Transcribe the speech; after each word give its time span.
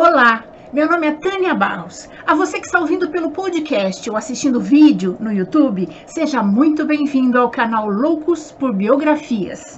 Olá, 0.00 0.44
meu 0.72 0.88
nome 0.88 1.08
é 1.08 1.12
Tânia 1.14 1.52
Barros. 1.54 2.08
A 2.24 2.32
você 2.32 2.60
que 2.60 2.66
está 2.66 2.78
ouvindo 2.78 3.10
pelo 3.10 3.32
podcast 3.32 4.08
ou 4.08 4.16
assistindo 4.16 4.60
vídeo 4.60 5.16
no 5.18 5.32
YouTube, 5.32 5.88
seja 6.06 6.40
muito 6.40 6.86
bem-vindo 6.86 7.36
ao 7.36 7.50
canal 7.50 7.90
Loucos 7.90 8.52
por 8.52 8.72
Biografias. 8.72 9.76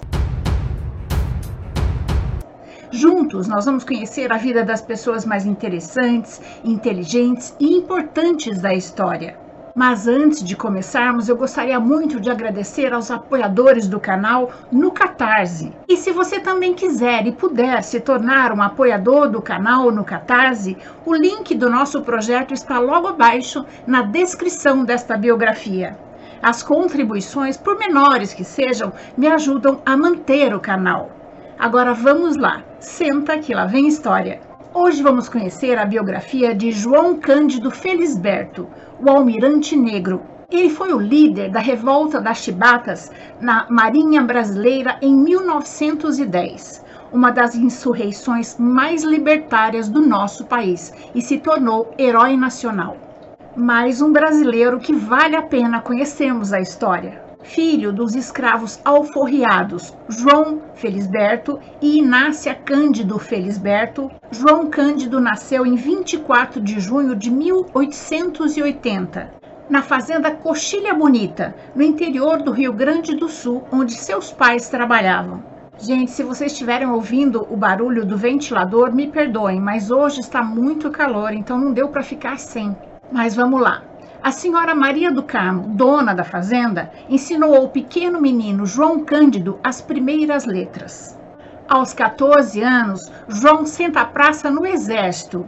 Juntos, 2.91 3.48
nós 3.48 3.64
vamos 3.64 3.83
conhecer 3.83 4.30
a 4.30 4.37
vida 4.37 4.62
das 4.62 4.83
pessoas 4.83 5.25
mais 5.25 5.46
interessantes, 5.46 6.39
inteligentes 6.63 7.57
e 7.59 7.75
importantes 7.75 8.61
da 8.61 8.75
história. 8.75 9.39
Mas 9.75 10.09
antes 10.09 10.43
de 10.43 10.57
começarmos, 10.57 11.29
eu 11.29 11.37
gostaria 11.37 11.79
muito 11.79 12.19
de 12.19 12.29
agradecer 12.29 12.93
aos 12.93 13.11
apoiadores 13.11 13.87
do 13.87 14.01
canal 14.01 14.51
no 14.71 14.91
Catarse. 14.91 15.73
E 15.89 15.97
se 15.97 16.11
você 16.11 16.41
também 16.41 16.75
quiser 16.75 17.27
e 17.27 17.33
puder 17.33 17.83
se 17.83 18.01
tornar 18.01 18.52
um 18.52 18.61
apoiador 18.61 19.29
do 19.29 19.41
canal 19.41 19.93
no 19.93 20.05
Catarse, 20.05 20.77
o 21.06 21.15
link 21.15 21.55
do 21.55 21.70
nosso 21.70 22.02
projeto 22.02 22.52
está 22.52 22.80
logo 22.80 23.06
abaixo 23.06 23.64
na 23.87 24.02
descrição 24.02 24.84
desta 24.84 25.16
biografia. 25.16 25.97
As 26.42 26.62
contribuições, 26.62 27.56
por 27.56 27.78
menores 27.78 28.34
que 28.34 28.45
sejam, 28.45 28.92
me 29.16 29.28
ajudam 29.28 29.80
a 29.87 29.97
manter 29.97 30.52
o 30.55 30.61
canal. 30.61 31.11
Agora 31.59 31.95
vamos 31.95 32.37
lá, 32.37 32.62
senta 32.80 33.39
que 33.39 33.55
lá 33.55 33.66
vem 33.66 33.87
história. 33.87 34.49
Hoje 34.73 35.02
vamos 35.02 35.29
conhecer 35.29 35.77
a 35.77 35.84
biografia 35.84 36.55
de 36.55 36.70
João 36.70 37.19
Cândido 37.19 37.73
Felisberto, 37.73 38.69
o 39.01 39.11
almirante 39.11 39.77
negro. 39.77 40.23
Ele 40.48 40.70
foi 40.70 40.92
o 40.92 41.01
líder 41.01 41.51
da 41.51 41.59
revolta 41.59 42.20
das 42.20 42.38
chibatas 42.38 43.11
na 43.41 43.66
Marinha 43.69 44.23
Brasileira 44.23 44.97
em 45.02 45.12
1910, 45.12 46.84
uma 47.12 47.33
das 47.33 47.56
insurreições 47.56 48.56
mais 48.61 49.02
libertárias 49.02 49.88
do 49.88 50.06
nosso 50.06 50.45
país, 50.45 50.92
e 51.16 51.20
se 51.20 51.39
tornou 51.39 51.92
herói 51.98 52.37
nacional. 52.37 52.97
Mais 53.56 54.00
um 54.00 54.12
brasileiro 54.12 54.78
que 54.78 54.94
vale 54.94 55.34
a 55.34 55.42
pena 55.42 55.81
conhecermos 55.81 56.53
a 56.53 56.61
história 56.61 57.30
filho 57.42 57.92
dos 57.92 58.14
escravos 58.14 58.80
alforriados 58.84 59.94
João 60.08 60.62
Felisberto 60.74 61.58
e 61.80 61.98
Inácia 61.98 62.55
Cândido 62.55 63.19
Felisberto. 63.19 64.10
João 64.30 64.69
Cândido 64.69 65.20
nasceu 65.20 65.66
em 65.66 65.74
24 65.74 66.60
de 66.60 66.80
junho 66.80 67.16
de 67.16 67.30
1880, 67.30 69.32
na 69.69 69.82
fazenda 69.82 70.30
Coxilha 70.30 70.94
Bonita, 70.94 71.55
no 71.74 71.82
interior 71.82 72.42
do 72.42 72.52
Rio 72.52 72.72
Grande 72.72 73.16
do 73.16 73.28
Sul, 73.28 73.64
onde 73.72 73.94
seus 73.94 74.32
pais 74.32 74.69
trabalhavam. 74.69 75.42
Gente, 75.78 76.10
se 76.10 76.22
vocês 76.22 76.52
estiverem 76.52 76.88
ouvindo 76.88 77.47
o 77.50 77.56
barulho 77.56 78.04
do 78.04 78.16
ventilador, 78.16 78.94
me 78.94 79.08
perdoem, 79.08 79.58
mas 79.58 79.91
hoje 79.91 80.20
está 80.20 80.42
muito 80.42 80.91
calor, 80.91 81.32
então 81.32 81.56
não 81.56 81.72
deu 81.72 81.88
para 81.88 82.02
ficar 82.02 82.38
sem. 82.38 82.77
Mas 83.10 83.34
vamos 83.34 83.60
lá. 83.60 83.89
A 84.22 84.30
senhora 84.32 84.74
Maria 84.74 85.10
do 85.10 85.22
Carmo, 85.22 85.68
dona 85.68 86.14
da 86.14 86.24
fazenda, 86.24 86.92
ensinou 87.08 87.54
ao 87.54 87.70
pequeno 87.70 88.20
menino 88.20 88.66
João 88.66 89.02
Cândido 89.02 89.58
as 89.64 89.80
primeiras 89.80 90.44
letras. 90.44 91.18
Aos 91.66 91.94
14 91.94 92.60
anos, 92.60 93.10
João 93.28 93.64
senta 93.64 94.02
a 94.02 94.04
praça 94.04 94.50
no 94.50 94.66
exército 94.66 95.46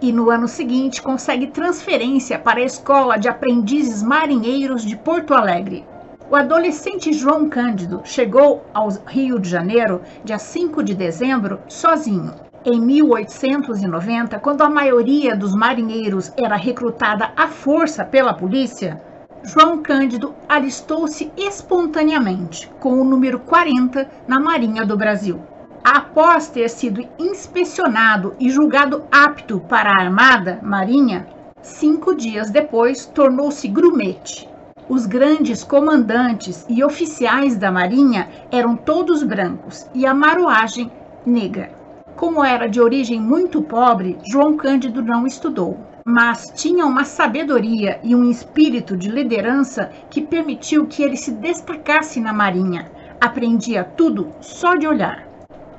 e 0.00 0.12
no 0.12 0.30
ano 0.30 0.46
seguinte 0.46 1.02
consegue 1.02 1.48
transferência 1.48 2.38
para 2.38 2.60
a 2.60 2.64
Escola 2.64 3.18
de 3.18 3.26
Aprendizes 3.26 4.00
Marinheiros 4.00 4.84
de 4.84 4.96
Porto 4.96 5.34
Alegre. 5.34 5.84
O 6.30 6.36
adolescente 6.36 7.12
João 7.12 7.48
Cândido 7.48 8.00
chegou 8.04 8.64
ao 8.72 8.90
Rio 9.08 9.40
de 9.40 9.48
Janeiro 9.48 10.00
dia 10.22 10.38
5 10.38 10.84
de 10.84 10.94
dezembro 10.94 11.58
sozinho. 11.66 12.32
Em 12.66 12.80
1890, 12.80 14.38
quando 14.38 14.62
a 14.62 14.70
maioria 14.70 15.36
dos 15.36 15.54
marinheiros 15.54 16.32
era 16.34 16.56
recrutada 16.56 17.30
à 17.36 17.46
força 17.46 18.06
pela 18.06 18.32
polícia, 18.32 19.02
João 19.42 19.82
Cândido 19.82 20.34
alistou-se 20.48 21.30
espontaneamente 21.36 22.70
com 22.80 22.94
o 22.94 23.04
número 23.04 23.40
40 23.40 24.08
na 24.26 24.40
Marinha 24.40 24.86
do 24.86 24.96
Brasil. 24.96 25.42
Após 25.84 26.48
ter 26.48 26.70
sido 26.70 27.06
inspecionado 27.18 28.34
e 28.40 28.48
julgado 28.48 29.04
apto 29.12 29.60
para 29.60 29.90
a 29.90 30.02
Armada 30.02 30.58
Marinha, 30.62 31.26
cinco 31.60 32.14
dias 32.14 32.48
depois 32.48 33.04
tornou-se 33.04 33.68
grumete. 33.68 34.48
Os 34.88 35.04
grandes 35.04 35.62
comandantes 35.62 36.64
e 36.66 36.82
oficiais 36.82 37.58
da 37.58 37.70
Marinha 37.70 38.30
eram 38.50 38.74
todos 38.74 39.22
brancos 39.22 39.86
e 39.94 40.06
a 40.06 40.14
maruagem 40.14 40.90
negra. 41.26 41.73
Como 42.16 42.44
era 42.44 42.68
de 42.68 42.80
origem 42.80 43.20
muito 43.20 43.60
pobre, 43.60 44.16
João 44.24 44.56
Cândido 44.56 45.02
não 45.02 45.26
estudou, 45.26 45.76
mas 46.04 46.52
tinha 46.54 46.86
uma 46.86 47.04
sabedoria 47.04 47.98
e 48.04 48.14
um 48.14 48.30
espírito 48.30 48.96
de 48.96 49.08
liderança 49.08 49.90
que 50.08 50.22
permitiu 50.22 50.86
que 50.86 51.02
ele 51.02 51.16
se 51.16 51.32
destacasse 51.32 52.20
na 52.20 52.32
marinha. 52.32 52.88
Aprendia 53.20 53.82
tudo 53.82 54.28
só 54.40 54.76
de 54.76 54.86
olhar. 54.86 55.26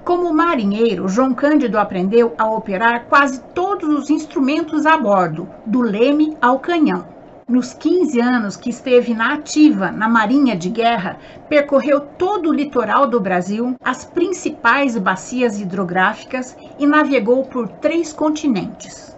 Como 0.03 0.33
marinheiro, 0.33 1.07
João 1.07 1.33
Cândido 1.33 1.79
aprendeu 1.79 2.33
a 2.37 2.45
operar 2.45 3.05
quase 3.05 3.41
todos 3.55 3.87
os 3.87 4.09
instrumentos 4.09 4.85
a 4.85 4.97
bordo, 4.97 5.47
do 5.65 5.81
leme 5.81 6.35
ao 6.41 6.59
canhão. 6.59 7.14
Nos 7.47 7.75
15 7.75 8.19
anos 8.19 8.57
que 8.57 8.71
esteve 8.71 9.13
na 9.13 9.35
ativa 9.35 9.91
na 9.91 10.09
Marinha 10.09 10.55
de 10.55 10.67
Guerra, 10.67 11.19
percorreu 11.47 12.01
todo 12.01 12.49
o 12.49 12.53
litoral 12.53 13.05
do 13.05 13.19
Brasil, 13.19 13.75
as 13.83 14.03
principais 14.03 14.97
bacias 14.97 15.59
hidrográficas 15.59 16.57
e 16.79 16.87
navegou 16.87 17.45
por 17.45 17.67
três 17.67 18.11
continentes: 18.11 19.15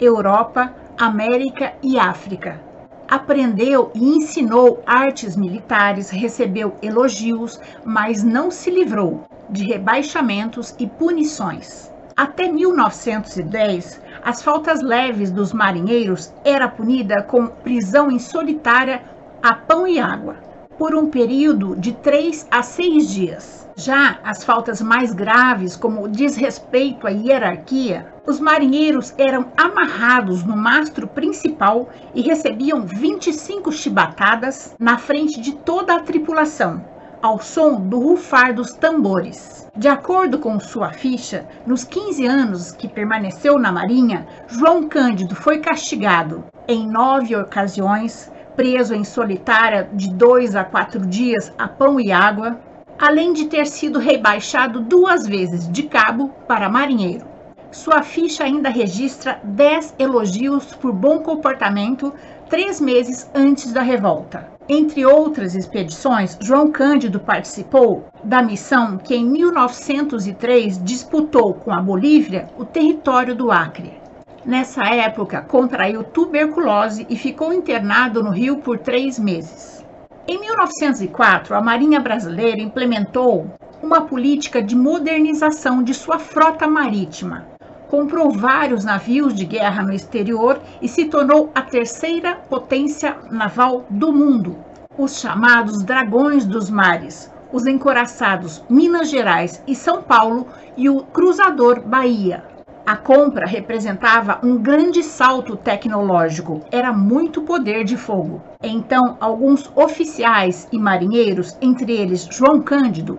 Europa, 0.00 0.74
América 0.98 1.74
e 1.80 1.96
África. 1.96 2.60
Aprendeu 3.08 3.92
e 3.94 4.04
ensinou 4.04 4.82
artes 4.84 5.36
militares, 5.36 6.10
recebeu 6.10 6.74
elogios, 6.82 7.60
mas 7.84 8.24
não 8.24 8.50
se 8.50 8.72
livrou 8.72 9.24
de 9.48 9.62
rebaixamentos 9.62 10.74
e 10.80 10.86
punições. 10.88 11.92
Até 12.16 12.50
1910, 12.50 14.00
as 14.28 14.42
faltas 14.42 14.82
leves 14.82 15.30
dos 15.30 15.54
marinheiros 15.54 16.30
era 16.44 16.68
punida 16.68 17.22
com 17.22 17.46
prisão 17.46 18.10
em 18.10 18.18
solitária 18.18 19.00
a 19.42 19.54
pão 19.54 19.88
e 19.88 19.98
água, 19.98 20.36
por 20.76 20.94
um 20.94 21.08
período 21.08 21.74
de 21.74 21.92
três 21.94 22.46
a 22.50 22.62
seis 22.62 23.08
dias. 23.08 23.66
Já 23.74 24.18
as 24.22 24.44
faltas 24.44 24.82
mais 24.82 25.14
graves, 25.14 25.76
como 25.76 26.06
desrespeito 26.06 27.06
à 27.06 27.10
hierarquia, 27.10 28.12
os 28.26 28.38
marinheiros 28.38 29.14
eram 29.16 29.46
amarrados 29.56 30.44
no 30.44 30.54
mastro 30.54 31.08
principal 31.08 31.88
e 32.14 32.20
recebiam 32.20 32.82
25 32.82 33.72
chibatadas 33.72 34.76
na 34.78 34.98
frente 34.98 35.40
de 35.40 35.52
toda 35.52 35.94
a 35.94 36.00
tripulação, 36.00 36.84
ao 37.20 37.40
som 37.40 37.80
do 37.80 37.98
rufar 37.98 38.54
dos 38.54 38.72
tambores. 38.72 39.68
De 39.76 39.88
acordo 39.88 40.38
com 40.38 40.58
sua 40.58 40.92
ficha, 40.92 41.46
nos 41.66 41.84
15 41.84 42.26
anos 42.26 42.72
que 42.72 42.88
permaneceu 42.88 43.58
na 43.58 43.70
Marinha, 43.70 44.26
João 44.48 44.88
Cândido 44.88 45.34
foi 45.34 45.58
castigado 45.58 46.44
em 46.66 46.86
nove 46.86 47.36
ocasiões, 47.36 48.30
preso 48.56 48.94
em 48.94 49.04
solitária 49.04 49.88
de 49.92 50.12
dois 50.12 50.56
a 50.56 50.64
quatro 50.64 51.06
dias 51.06 51.52
a 51.56 51.68
pão 51.68 52.00
e 52.00 52.10
água, 52.10 52.58
além 52.98 53.32
de 53.32 53.46
ter 53.46 53.66
sido 53.66 53.98
rebaixado 53.98 54.80
duas 54.80 55.26
vezes 55.26 55.70
de 55.70 55.84
cabo 55.84 56.30
para 56.48 56.68
marinheiro. 56.68 57.26
Sua 57.70 58.02
ficha 58.02 58.44
ainda 58.44 58.68
registra 58.68 59.40
10 59.44 59.94
elogios 59.98 60.74
por 60.74 60.92
bom 60.92 61.20
comportamento 61.20 62.12
três 62.48 62.80
meses 62.80 63.30
antes 63.34 63.72
da 63.72 63.82
revolta. 63.82 64.57
Entre 64.70 65.06
outras 65.06 65.54
expedições, 65.54 66.36
João 66.42 66.70
Cândido 66.70 67.18
participou 67.18 68.06
da 68.22 68.42
missão 68.42 68.98
que 68.98 69.14
em 69.14 69.24
1903 69.24 70.84
disputou 70.84 71.54
com 71.54 71.72
a 71.72 71.80
Bolívia 71.80 72.50
o 72.58 72.66
território 72.66 73.34
do 73.34 73.50
Acre. 73.50 73.98
Nessa 74.44 74.84
época, 74.84 75.40
contraiu 75.40 76.04
tuberculose 76.04 77.06
e 77.08 77.16
ficou 77.16 77.50
internado 77.50 78.22
no 78.22 78.30
Rio 78.30 78.58
por 78.58 78.78
três 78.78 79.18
meses. 79.18 79.82
Em 80.26 80.38
1904, 80.38 81.54
a 81.54 81.62
Marinha 81.62 81.98
Brasileira 81.98 82.60
implementou 82.60 83.46
uma 83.82 84.02
política 84.02 84.62
de 84.62 84.76
modernização 84.76 85.82
de 85.82 85.94
sua 85.94 86.18
frota 86.18 86.66
marítima, 86.66 87.46
comprou 87.88 88.30
vários 88.30 88.84
navios 88.84 89.34
de 89.34 89.44
guerra 89.44 89.82
no 89.82 89.92
exterior 89.92 90.60
e 90.80 90.88
se 90.88 91.06
tornou 91.06 91.50
a 91.54 91.62
terceira 91.62 92.36
potência 92.48 93.16
naval 93.30 93.86
do 93.88 94.12
mundo. 94.12 94.56
Os 94.96 95.18
chamados 95.18 95.82
Dragões 95.82 96.44
dos 96.44 96.68
Mares, 96.68 97.32
os 97.52 97.66
encoraçados 97.66 98.62
Minas 98.68 99.08
Gerais 99.08 99.62
e 99.66 99.74
São 99.74 100.02
Paulo 100.02 100.46
e 100.76 100.88
o 100.90 101.02
Cruzador 101.02 101.80
Bahia. 101.80 102.44
A 102.84 102.96
compra 102.96 103.46
representava 103.46 104.38
um 104.42 104.56
grande 104.56 105.02
salto 105.02 105.56
tecnológico, 105.56 106.62
era 106.70 106.90
muito 106.90 107.42
poder 107.42 107.84
de 107.84 107.96
fogo. 107.96 108.40
Então, 108.62 109.16
alguns 109.20 109.70
oficiais 109.76 110.66
e 110.72 110.78
marinheiros, 110.78 111.56
entre 111.60 111.92
eles 111.92 112.26
João 112.30 112.62
Cândido, 112.62 113.18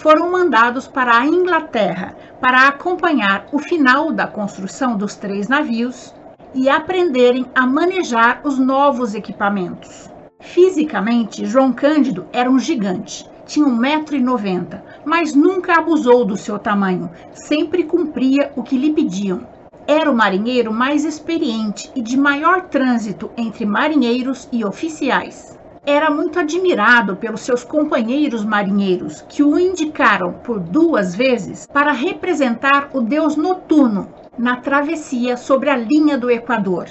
foram 0.00 0.32
mandados 0.32 0.88
para 0.88 1.18
a 1.18 1.26
Inglaterra 1.26 2.16
para 2.40 2.66
acompanhar 2.68 3.46
o 3.52 3.58
final 3.58 4.10
da 4.10 4.26
construção 4.26 4.96
dos 4.96 5.14
três 5.14 5.46
navios 5.46 6.14
e 6.54 6.70
aprenderem 6.70 7.44
a 7.54 7.66
manejar 7.66 8.40
os 8.42 8.58
novos 8.58 9.14
equipamentos. 9.14 10.10
Fisicamente, 10.40 11.44
João 11.44 11.70
Cândido 11.70 12.26
era 12.32 12.50
um 12.50 12.58
gigante, 12.58 13.28
tinha 13.44 13.66
1,90m, 13.66 14.80
mas 15.04 15.34
nunca 15.34 15.74
abusou 15.74 16.24
do 16.24 16.36
seu 16.36 16.58
tamanho, 16.58 17.10
sempre 17.34 17.84
cumpria 17.84 18.52
o 18.56 18.62
que 18.62 18.78
lhe 18.78 18.94
pediam. 18.94 19.46
Era 19.86 20.10
o 20.10 20.16
marinheiro 20.16 20.72
mais 20.72 21.04
experiente 21.04 21.90
e 21.94 22.00
de 22.00 22.16
maior 22.16 22.62
trânsito 22.68 23.30
entre 23.36 23.66
marinheiros 23.66 24.48
e 24.50 24.64
oficiais. 24.64 25.59
Era 25.86 26.10
muito 26.10 26.38
admirado 26.38 27.16
pelos 27.16 27.40
seus 27.40 27.64
companheiros 27.64 28.44
marinheiros, 28.44 29.24
que 29.26 29.42
o 29.42 29.58
indicaram 29.58 30.34
por 30.34 30.60
duas 30.60 31.14
vezes 31.14 31.66
para 31.66 31.90
representar 31.90 32.90
o 32.92 33.00
deus 33.00 33.34
noturno 33.34 34.10
na 34.36 34.56
travessia 34.56 35.38
sobre 35.38 35.70
a 35.70 35.76
linha 35.76 36.18
do 36.18 36.30
Equador, 36.30 36.86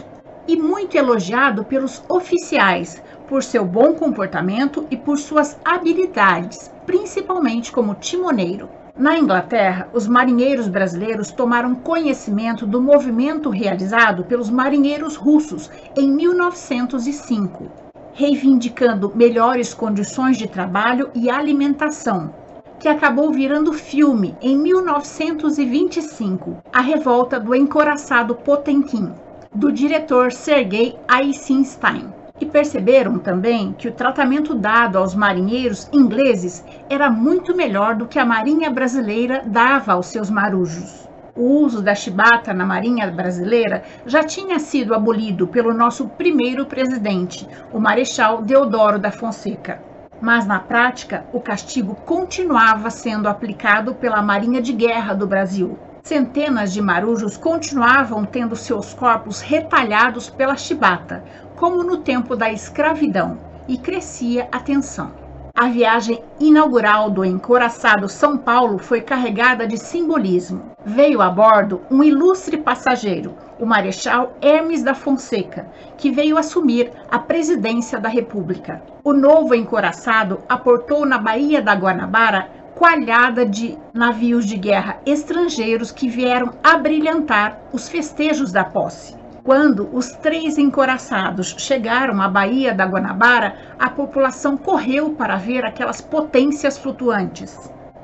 e 0.47 0.57
muito 0.57 0.97
elogiado 0.97 1.63
pelos 1.63 2.03
oficiais 2.09 3.01
por 3.27 3.44
seu 3.44 3.63
bom 3.63 3.94
comportamento 3.94 4.88
e 4.89 4.97
por 4.97 5.19
suas 5.19 5.59
habilidades, 5.63 6.71
principalmente 6.88 7.71
como 7.71 7.94
timoneiro. 7.94 8.68
Na 8.97 9.18
Inglaterra, 9.19 9.88
os 9.94 10.07
marinheiros 10.07 10.68
brasileiros 10.68 11.31
tomaram 11.31 11.75
conhecimento 11.75 12.65
do 12.65 12.81
movimento 12.81 13.51
realizado 13.51 14.24
pelos 14.24 14.50
marinheiros 14.50 15.15
russos 15.15 15.69
em 15.95 16.12
1905, 16.12 17.88
reivindicando 18.19 19.13
melhores 19.16 19.74
condições 19.74 20.38
de 20.38 20.45
trabalho 20.45 21.10
e 21.16 21.30
alimentação, 21.30 22.33
que 22.77 22.89
acabou 22.89 23.31
virando 23.31 23.71
filme 23.71 24.36
em 24.42 24.57
1925, 24.57 26.57
A 26.74 26.81
Revolta 26.81 27.39
do 27.39 27.56
Encoraçado 27.56 28.36
Potemkin, 28.36 29.13
do 29.56 29.71
diretor 29.71 30.33
Sergei 30.33 30.98
Eisenstein 31.10 32.10
e 32.42 32.45
perceberam 32.45 33.19
também 33.19 33.71
que 33.71 33.88
o 33.88 33.94
tratamento 33.94 34.54
dado 34.54 34.98
aos 34.98 35.16
marinheiros 35.16 35.88
ingleses 35.94 36.62
era 36.89 37.10
muito 37.10 37.56
melhor 37.56 37.95
do 37.95 38.06
que 38.06 38.19
a 38.19 38.25
marinha 38.25 38.69
brasileira 38.69 39.44
dava 39.45 39.94
aos 39.94 40.07
seus 40.07 40.30
marujos. 40.30 41.08
O 41.39 41.63
uso 41.63 41.81
da 41.81 41.95
chibata 41.95 42.53
na 42.53 42.65
marinha 42.65 43.09
brasileira 43.09 43.81
já 44.06 44.21
tinha 44.21 44.59
sido 44.59 44.94
abolido 44.94 45.47
pelo 45.47 45.74
nosso 45.74 46.09
primeiro 46.09 46.65
presidente, 46.65 47.47
o 47.71 47.80
Marechal 47.80 48.41
Deodoro 48.41 49.00
da 49.00 49.09
Fonseca. 49.09 49.81
Mas 50.19 50.45
na 50.45 50.59
prática, 50.59 51.25
o 51.31 51.39
castigo 51.39 51.95
continuava 52.06 52.89
sendo 52.89 53.30
aplicado 53.30 53.95
pela 53.95 54.21
Marinha 54.21 54.62
de 54.62 54.74
Guerra 54.74 55.13
do 55.13 55.25
Brasil, 55.25 55.80
Centenas 56.03 56.74
de 56.74 56.81
marujos 56.81 57.38
continuavam 57.38 58.25
tendo 58.25 58.56
seus 58.56 58.94
corpos 58.94 59.39
retalhados 59.39 60.30
pela 60.30 60.57
chibata, 60.57 61.24
como 61.56 61.83
no 61.83 62.00
tempo 62.00 62.35
da 62.35 62.51
escravidão, 62.51 63.38
e 63.65 63.77
crescia 63.77 64.50
a 64.51 64.59
tensão. 64.59 65.29
A 65.61 65.67
viagem 65.67 66.23
inaugural 66.39 67.09
do 67.09 67.25
encoraçado 67.25 68.07
São 68.07 68.38
Paulo 68.38 68.77
foi 68.77 69.01
carregada 69.01 69.67
de 69.67 69.77
simbolismo. 69.77 70.71
Veio 70.85 71.21
a 71.21 71.29
bordo 71.29 71.81
um 71.91 72.01
ilustre 72.01 72.56
passageiro, 72.56 73.35
o 73.59 73.65
Marechal 73.65 74.38
Hermes 74.41 74.83
da 74.83 74.94
Fonseca, 74.94 75.67
que 75.97 76.09
veio 76.11 76.38
assumir 76.38 76.94
a 77.11 77.19
presidência 77.19 78.00
da 78.00 78.07
República. 78.07 78.81
O 79.03 79.11
novo 79.11 79.53
encoraçado 79.53 80.39
aportou 80.47 81.06
na 81.06 81.17
Baía 81.17 81.61
da 81.61 81.75
Guanabara 81.75 82.50
coalhada 82.73 83.45
de 83.45 83.77
navios 83.94 84.45
de 84.45 84.56
guerra 84.56 85.01
estrangeiros 85.06 85.91
que 85.91 86.07
vieram 86.07 86.53
abrilhantar 86.63 87.59
os 87.73 87.89
festejos 87.89 88.53
da 88.53 88.63
posse. 88.63 89.19
Quando 89.50 89.90
os 89.92 90.12
três 90.12 90.60
encoraçados 90.60 91.56
chegaram 91.57 92.22
à 92.22 92.28
Baía 92.30 92.72
da 92.72 92.86
Guanabara, 92.86 93.56
a 93.80 93.90
população 93.90 94.56
correu 94.56 95.16
para 95.16 95.38
ver 95.38 95.66
aquelas 95.66 96.00
potências 96.00 96.78
flutuantes. 96.78 97.57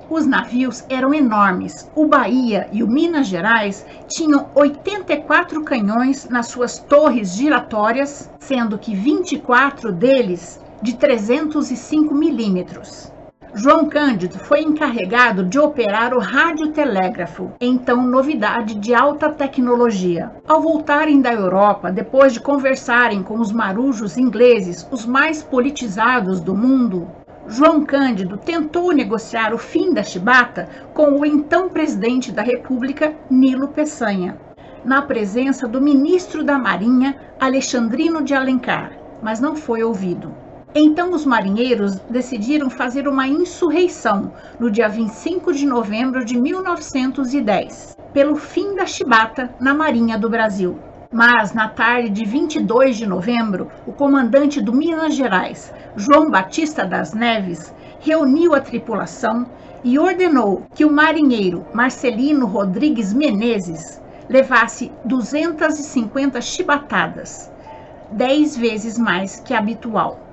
Os 0.10 0.26
navios 0.26 0.84
eram 0.90 1.14
enormes. 1.14 1.88
O 1.94 2.08
Bahia 2.08 2.68
e 2.72 2.82
o 2.82 2.88
Minas 2.88 3.28
Gerais 3.28 3.86
tinham 4.08 4.50
84 4.56 5.64
canhões 5.64 6.28
nas 6.28 6.48
suas 6.48 6.80
torres 6.80 7.36
giratórias, 7.36 8.28
sendo 8.40 8.80
que 8.80 8.96
24 8.96 9.92
deles 9.92 10.60
de 10.82 10.96
305 10.96 12.16
milímetros. 12.16 13.14
João 13.58 13.88
Cândido 13.88 14.38
foi 14.38 14.60
encarregado 14.60 15.42
de 15.42 15.58
operar 15.58 16.14
o 16.14 16.20
radiotelégrafo, 16.20 17.54
então 17.62 18.06
novidade 18.06 18.76
de 18.76 18.94
alta 18.94 19.30
tecnologia. 19.30 20.30
Ao 20.46 20.62
voltarem 20.62 21.22
da 21.22 21.34
Europa, 21.34 21.90
depois 21.90 22.34
de 22.34 22.42
conversarem 22.42 23.24
com 23.24 23.40
os 23.40 23.54
marujos 23.54 24.18
ingleses, 24.18 24.86
os 24.92 25.06
mais 25.06 25.42
politizados 25.42 26.42
do 26.42 26.54
mundo, 26.54 27.08
João 27.48 27.86
Cândido 27.86 28.36
tentou 28.36 28.92
negociar 28.92 29.54
o 29.54 29.58
fim 29.58 29.94
da 29.94 30.04
chibata 30.04 30.68
com 30.94 31.18
o 31.18 31.26
então 31.26 31.70
presidente 31.70 32.34
da 32.34 32.42
República, 32.42 33.16
Nilo 33.30 33.70
Peçanha, 33.70 34.38
na 34.84 35.02
presença 35.02 35.66
do 35.66 35.80
ministro 35.80 36.44
da 36.44 36.58
Marinha, 36.58 37.16
Alexandrino 37.40 38.22
de 38.22 38.34
Alencar, 38.34 38.92
mas 39.22 39.40
não 39.40 39.56
foi 39.56 39.82
ouvido. 39.82 40.44
Então 40.78 41.12
os 41.12 41.26
marinheiros 41.26 41.96
decidiram 42.10 42.70
fazer 42.70 43.08
uma 43.08 43.26
insurreição 43.26 44.34
no 44.60 44.70
dia 44.70 44.90
25 44.90 45.54
de 45.54 45.66
novembro 45.66 46.26
de 46.26 46.38
1910, 46.38 47.98
pelo 48.12 48.36
fim 48.36 48.76
da 48.76 48.86
chibata 48.86 49.56
na 49.58 49.74
Marinha 49.74 50.20
do 50.20 50.30
Brasil. 50.30 50.78
Mas 51.10 51.54
na 51.54 51.70
tarde 51.70 52.10
de 52.10 52.26
22 52.26 52.98
de 52.98 53.08
novembro, 53.08 53.72
o 53.88 53.94
comandante 53.94 54.62
do 54.62 54.74
Minas 54.74 55.16
Gerais, 55.16 55.74
João 55.96 56.30
Batista 56.30 56.84
das 56.84 57.14
Neves, 57.14 57.74
reuniu 58.02 58.54
a 58.54 58.60
tripulação 58.60 59.46
e 59.82 59.98
ordenou 59.98 60.66
que 60.76 60.84
o 60.84 60.92
marinheiro 60.92 61.66
Marcelino 61.74 62.46
Rodrigues 62.46 63.14
Menezes 63.14 64.02
levasse 64.28 64.92
250 65.06 66.42
chibatadas, 66.42 67.50
dez 68.12 68.58
vezes 68.58 68.98
mais 68.98 69.40
que 69.40 69.54
habitual 69.54 70.25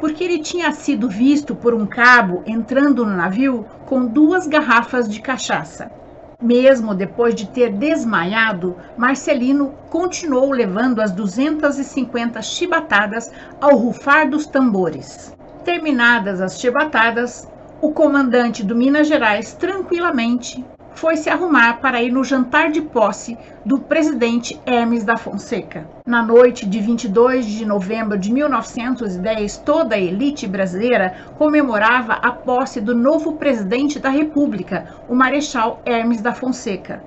porque 0.00 0.24
ele 0.24 0.38
tinha 0.38 0.72
sido 0.72 1.08
visto 1.08 1.54
por 1.54 1.74
um 1.74 1.86
cabo 1.86 2.42
entrando 2.46 3.04
no 3.04 3.14
navio 3.14 3.66
com 3.84 4.06
duas 4.06 4.46
garrafas 4.46 5.06
de 5.08 5.20
cachaça. 5.20 5.92
Mesmo 6.40 6.94
depois 6.94 7.34
de 7.34 7.46
ter 7.46 7.70
desmaiado, 7.70 8.74
Marcelino 8.96 9.74
continuou 9.90 10.50
levando 10.50 11.02
as 11.02 11.12
250 11.12 12.40
chibatadas 12.40 13.30
ao 13.60 13.76
rufar 13.76 14.28
dos 14.28 14.46
tambores. 14.46 15.36
Terminadas 15.64 16.40
as 16.40 16.58
chibatadas, 16.58 17.46
o 17.82 17.92
comandante 17.92 18.64
do 18.64 18.74
Minas 18.74 19.06
Gerais 19.06 19.52
tranquilamente 19.52 20.64
foi 20.94 21.16
se 21.16 21.30
arrumar 21.30 21.80
para 21.80 22.02
ir 22.02 22.10
no 22.10 22.24
jantar 22.24 22.70
de 22.70 22.80
posse 22.80 23.36
do 23.64 23.78
presidente 23.78 24.60
Hermes 24.66 25.04
da 25.04 25.16
Fonseca. 25.16 25.86
Na 26.06 26.22
noite 26.22 26.66
de 26.66 26.80
22 26.80 27.46
de 27.46 27.64
novembro 27.64 28.18
de 28.18 28.32
1910, 28.32 29.58
toda 29.58 29.94
a 29.94 30.00
elite 30.00 30.46
brasileira 30.46 31.14
comemorava 31.36 32.14
a 32.14 32.32
posse 32.32 32.80
do 32.80 32.94
novo 32.94 33.36
presidente 33.36 33.98
da 33.98 34.10
República, 34.10 34.88
o 35.08 35.14
Marechal 35.14 35.80
Hermes 35.84 36.20
da 36.20 36.34
Fonseca. 36.34 37.02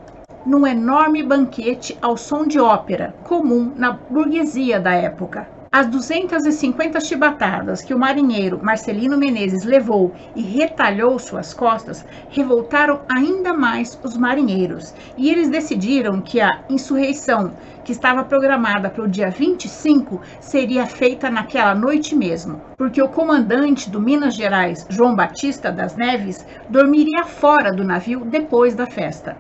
Num 0.45 0.67
enorme 0.67 1.23
banquete 1.23 1.97
ao 2.01 2.17
som 2.17 2.45
de 2.45 2.59
ópera, 2.59 3.15
comum 3.23 3.71
na 3.75 3.91
burguesia 3.91 4.79
da 4.79 4.93
época. 4.93 5.47
As 5.75 5.87
250 5.87 7.01
chibatadas 7.01 7.81
que 7.81 7.95
o 7.95 7.97
marinheiro 7.97 8.59
Marcelino 8.61 9.17
Menezes 9.17 9.63
levou 9.63 10.13
e 10.35 10.43
retalhou 10.43 11.17
suas 11.17 11.51
costas 11.51 12.05
revoltaram 12.29 13.01
ainda 13.11 13.55
mais 13.55 13.99
os 14.03 14.15
marinheiros, 14.15 14.93
e 15.17 15.31
eles 15.31 15.49
decidiram 15.49 16.21
que 16.21 16.39
a 16.39 16.63
insurreição, 16.69 17.55
que 17.83 17.91
estava 17.91 18.23
programada 18.23 18.87
para 18.87 19.03
o 19.03 19.09
dia 19.09 19.31
25, 19.31 20.21
seria 20.39 20.85
feita 20.85 21.27
naquela 21.31 21.73
noite 21.73 22.15
mesmo, 22.15 22.61
porque 22.77 23.01
o 23.01 23.09
comandante 23.09 23.89
do 23.89 23.99
Minas 23.99 24.35
Gerais, 24.35 24.85
João 24.91 25.15
Batista 25.15 25.71
das 25.71 25.95
Neves, 25.95 26.45
dormiria 26.69 27.23
fora 27.23 27.71
do 27.71 27.83
navio 27.83 28.23
depois 28.23 28.75
da 28.75 28.85
festa 28.85 29.35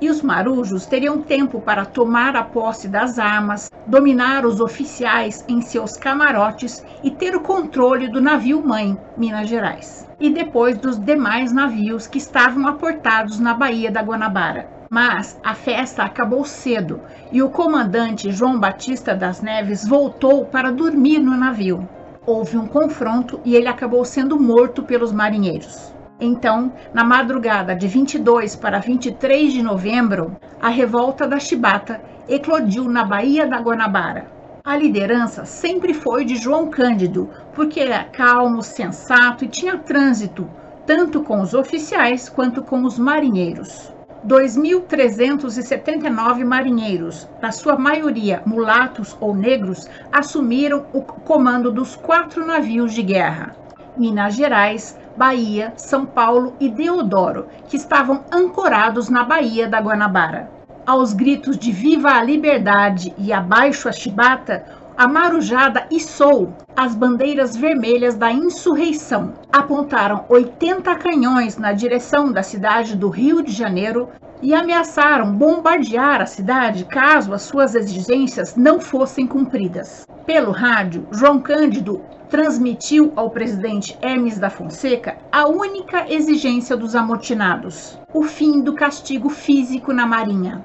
e 0.00 0.10
os 0.10 0.22
marujos 0.22 0.86
teriam 0.86 1.22
tempo 1.22 1.60
para 1.60 1.84
tomar 1.84 2.36
a 2.36 2.42
posse 2.42 2.88
das 2.88 3.18
armas, 3.18 3.72
dominar 3.86 4.44
os 4.44 4.60
oficiais 4.60 5.44
em 5.48 5.60
seus 5.60 5.96
camarotes 5.96 6.84
e 7.02 7.10
ter 7.10 7.34
o 7.34 7.40
controle 7.40 8.08
do 8.08 8.20
navio-mãe, 8.20 8.96
Minas 9.16 9.48
Gerais, 9.48 10.08
e 10.20 10.30
depois 10.30 10.78
dos 10.78 10.98
demais 10.98 11.52
navios 11.52 12.06
que 12.06 12.18
estavam 12.18 12.66
aportados 12.66 13.38
na 13.38 13.54
Baía 13.54 13.90
da 13.90 14.02
Guanabara. 14.02 14.68
Mas 14.88 15.38
a 15.42 15.54
festa 15.54 16.04
acabou 16.04 16.44
cedo 16.44 17.00
e 17.32 17.42
o 17.42 17.50
comandante 17.50 18.30
João 18.30 18.58
Batista 18.58 19.14
das 19.14 19.42
Neves 19.42 19.86
voltou 19.86 20.44
para 20.46 20.70
dormir 20.70 21.18
no 21.18 21.36
navio. 21.36 21.88
Houve 22.24 22.56
um 22.56 22.66
confronto 22.66 23.40
e 23.44 23.56
ele 23.56 23.68
acabou 23.68 24.04
sendo 24.04 24.38
morto 24.38 24.82
pelos 24.82 25.12
marinheiros. 25.12 25.95
Então, 26.18 26.72
na 26.94 27.04
madrugada 27.04 27.74
de 27.74 27.86
22 27.86 28.56
para 28.56 28.78
23 28.78 29.52
de 29.52 29.62
novembro, 29.62 30.34
a 30.60 30.70
revolta 30.70 31.28
da 31.28 31.38
Chibata 31.38 32.00
eclodiu 32.26 32.84
na 32.84 33.04
Baía 33.04 33.46
da 33.46 33.60
Guanabara. 33.60 34.26
A 34.64 34.74
liderança 34.76 35.44
sempre 35.44 35.92
foi 35.92 36.24
de 36.24 36.36
João 36.36 36.70
Cândido, 36.70 37.28
porque 37.54 37.80
era 37.80 38.04
calmo, 38.04 38.62
sensato 38.62 39.44
e 39.44 39.48
tinha 39.48 39.76
trânsito, 39.76 40.48
tanto 40.86 41.22
com 41.22 41.42
os 41.42 41.52
oficiais 41.52 42.30
quanto 42.30 42.62
com 42.62 42.84
os 42.84 42.98
marinheiros. 42.98 43.94
2.379 44.26 46.44
marinheiros, 46.44 47.28
na 47.42 47.52
sua 47.52 47.76
maioria 47.76 48.42
mulatos 48.46 49.14
ou 49.20 49.34
negros, 49.34 49.86
assumiram 50.10 50.86
o 50.94 51.02
comando 51.02 51.70
dos 51.70 51.94
quatro 51.94 52.46
navios 52.46 52.94
de 52.94 53.02
guerra. 53.02 53.54
Minas 53.96 54.34
Gerais, 54.34 54.98
Bahia, 55.16 55.72
São 55.76 56.04
Paulo 56.04 56.54
e 56.60 56.68
Deodoro, 56.68 57.46
que 57.68 57.76
estavam 57.76 58.24
ancorados 58.30 59.08
na 59.08 59.24
Baía 59.24 59.66
da 59.66 59.80
Guanabara. 59.80 60.50
Aos 60.86 61.12
gritos 61.12 61.58
de 61.58 61.72
Viva 61.72 62.10
a 62.10 62.22
Liberdade 62.22 63.14
e 63.16 63.32
Abaixo 63.32 63.88
a 63.88 63.92
Chibata, 63.92 64.64
a 64.96 65.08
marujada 65.08 65.86
içou 65.90 66.52
as 66.76 66.94
bandeiras 66.94 67.56
vermelhas 67.56 68.14
da 68.14 68.30
insurreição. 68.30 69.34
Apontaram 69.52 70.24
80 70.28 70.94
canhões 70.96 71.56
na 71.56 71.72
direção 71.72 72.30
da 72.30 72.42
cidade 72.42 72.96
do 72.96 73.08
Rio 73.08 73.42
de 73.42 73.52
Janeiro 73.52 74.08
e 74.42 74.54
ameaçaram 74.54 75.32
bombardear 75.32 76.20
a 76.20 76.26
cidade 76.26 76.84
caso 76.84 77.32
as 77.32 77.42
suas 77.42 77.74
exigências 77.74 78.54
não 78.54 78.80
fossem 78.80 79.26
cumpridas. 79.26 80.06
Pelo 80.26 80.50
rádio, 80.50 81.06
João 81.10 81.38
Cândido 81.40 82.02
transmitiu 82.28 83.12
ao 83.16 83.30
presidente 83.30 83.96
Hermes 84.02 84.38
da 84.38 84.50
Fonseca 84.50 85.16
a 85.30 85.46
única 85.46 86.12
exigência 86.12 86.76
dos 86.76 86.94
amotinados: 86.94 87.98
o 88.12 88.22
fim 88.22 88.60
do 88.60 88.74
castigo 88.74 89.28
físico 89.28 89.92
na 89.92 90.06
Marinha. 90.06 90.64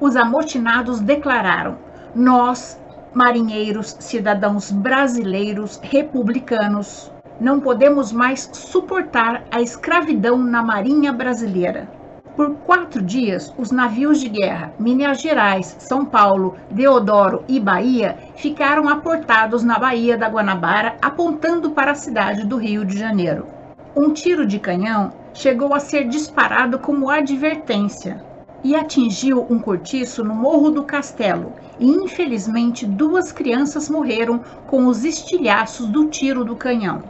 Os 0.00 0.16
amotinados 0.16 1.00
declararam: 1.00 1.78
Nós, 2.14 2.80
marinheiros, 3.12 3.96
cidadãos 4.00 4.70
brasileiros, 4.70 5.80
republicanos, 5.82 7.12
não 7.40 7.60
podemos 7.60 8.12
mais 8.12 8.48
suportar 8.52 9.44
a 9.50 9.60
escravidão 9.60 10.38
na 10.38 10.62
Marinha 10.62 11.12
Brasileira. 11.12 12.01
Por 12.34 12.54
quatro 12.64 13.02
dias, 13.02 13.52
os 13.58 13.70
navios 13.70 14.18
de 14.18 14.28
guerra 14.30 14.72
Minas 14.78 15.20
Gerais, 15.20 15.76
São 15.78 16.06
Paulo, 16.06 16.56
Deodoro 16.70 17.44
e 17.46 17.60
Bahia 17.60 18.16
ficaram 18.36 18.88
aportados 18.88 19.62
na 19.62 19.78
Baía 19.78 20.16
da 20.16 20.28
Guanabara, 20.28 20.96
apontando 21.02 21.72
para 21.72 21.90
a 21.90 21.94
cidade 21.94 22.46
do 22.46 22.56
Rio 22.56 22.86
de 22.86 22.98
Janeiro. 22.98 23.46
Um 23.94 24.14
tiro 24.14 24.46
de 24.46 24.58
canhão 24.58 25.12
chegou 25.34 25.74
a 25.74 25.78
ser 25.78 26.08
disparado 26.08 26.78
como 26.78 27.10
advertência 27.10 28.24
e 28.64 28.74
atingiu 28.74 29.46
um 29.50 29.58
cortiço 29.58 30.24
no 30.24 30.34
Morro 30.34 30.70
do 30.70 30.84
Castelo, 30.84 31.52
e 31.78 31.86
infelizmente 31.86 32.86
duas 32.86 33.30
crianças 33.30 33.90
morreram 33.90 34.40
com 34.66 34.86
os 34.86 35.04
estilhaços 35.04 35.86
do 35.88 36.08
tiro 36.08 36.46
do 36.46 36.56
canhão. 36.56 37.02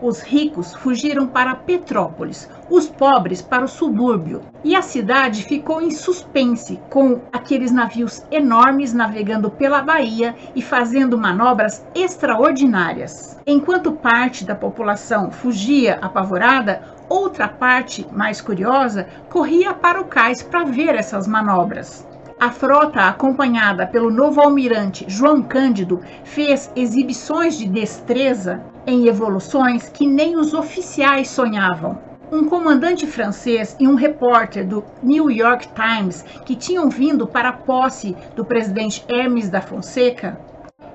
Os 0.00 0.22
ricos 0.22 0.74
fugiram 0.74 1.26
para 1.26 1.56
Petrópolis, 1.56 2.48
os 2.70 2.88
pobres 2.88 3.42
para 3.42 3.64
o 3.64 3.68
subúrbio, 3.68 4.42
e 4.62 4.76
a 4.76 4.82
cidade 4.82 5.42
ficou 5.42 5.82
em 5.82 5.90
suspense 5.90 6.78
com 6.88 7.20
aqueles 7.32 7.72
navios 7.72 8.24
enormes 8.30 8.94
navegando 8.94 9.50
pela 9.50 9.82
Bahia 9.82 10.36
e 10.54 10.62
fazendo 10.62 11.18
manobras 11.18 11.84
extraordinárias. 11.96 13.40
Enquanto 13.44 13.90
parte 13.90 14.44
da 14.44 14.54
população 14.54 15.32
fugia 15.32 15.98
apavorada, 16.00 16.80
outra 17.08 17.48
parte, 17.48 18.06
mais 18.12 18.40
curiosa, 18.40 19.08
corria 19.28 19.74
para 19.74 20.00
o 20.00 20.04
cais 20.04 20.44
para 20.44 20.62
ver 20.62 20.94
essas 20.94 21.26
manobras. 21.26 22.06
A 22.40 22.52
frota, 22.52 23.00
acompanhada 23.00 23.84
pelo 23.84 24.12
novo 24.12 24.40
almirante 24.40 25.04
João 25.08 25.42
Cândido, 25.42 26.00
fez 26.22 26.70
exibições 26.76 27.58
de 27.58 27.68
destreza 27.68 28.62
em 28.88 29.06
evoluções 29.06 29.90
que 29.90 30.06
nem 30.06 30.34
os 30.34 30.54
oficiais 30.54 31.28
sonhavam. 31.28 31.98
Um 32.32 32.48
comandante 32.48 33.06
francês 33.06 33.76
e 33.78 33.86
um 33.86 33.94
repórter 33.94 34.66
do 34.66 34.82
New 35.02 35.30
York 35.30 35.68
Times, 35.74 36.22
que 36.46 36.56
tinham 36.56 36.88
vindo 36.88 37.26
para 37.26 37.50
a 37.50 37.52
posse 37.52 38.16
do 38.34 38.46
presidente 38.46 39.04
Hermes 39.06 39.50
da 39.50 39.60
Fonseca, 39.60 40.40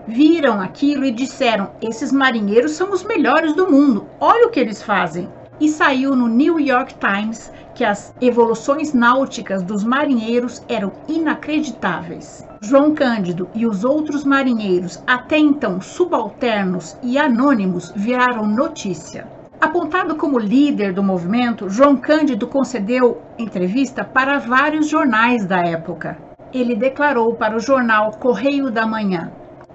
viram 0.07 0.59
aquilo 0.59 1.05
e 1.05 1.11
disseram: 1.11 1.69
Esses 1.81 2.11
marinheiros 2.11 2.71
são 2.71 2.91
os 2.91 3.03
melhores 3.03 3.53
do 3.53 3.69
mundo, 3.69 4.07
olha 4.19 4.47
o 4.47 4.49
que 4.49 4.59
eles 4.59 4.81
fazem 4.81 5.29
e 5.63 5.69
saiu 5.69 6.13
no 6.13 6.27
New 6.27 6.59
York 6.59 6.93
Times 6.95 7.49
que 7.73 7.85
as 7.85 8.13
evoluções 8.19 8.93
náuticas 8.93 9.63
dos 9.63 9.81
marinheiros 9.81 10.61
eram 10.67 10.91
inacreditáveis. 11.07 12.45
João 12.59 12.93
Cândido 12.93 13.47
e 13.55 13.65
os 13.65 13.85
outros 13.85 14.25
marinheiros, 14.25 15.01
até 15.07 15.37
então 15.37 15.79
subalternos 15.79 16.97
e 17.01 17.17
anônimos, 17.17 17.93
viraram 17.95 18.45
notícia. 18.45 19.25
Apontado 19.61 20.17
como 20.17 20.37
líder 20.37 20.91
do 20.91 21.01
movimento, 21.01 21.69
João 21.69 21.95
Cândido 21.95 22.45
concedeu 22.45 23.21
entrevista 23.39 24.03
para 24.03 24.39
vários 24.39 24.89
jornais 24.89 25.45
da 25.45 25.59
época. 25.59 26.17
Ele 26.53 26.75
declarou 26.75 27.35
para 27.35 27.55
o 27.55 27.61
jornal 27.61 28.11
Correio 28.19 28.69
da 28.69 28.85
Manhã: 28.85 29.31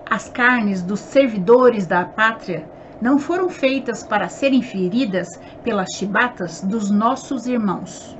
As 0.09 0.29
carnes 0.29 0.83
dos 0.83 1.01
servidores 1.01 1.87
da 1.87 2.05
pátria 2.05 2.69
não 3.01 3.19
foram 3.19 3.49
feitas 3.49 4.03
para 4.03 4.29
serem 4.29 4.63
feridas 4.63 5.29
pelas 5.63 5.89
chibatas 5.95 6.61
dos 6.63 6.91
nossos 6.91 7.47
irmãos. 7.47 8.17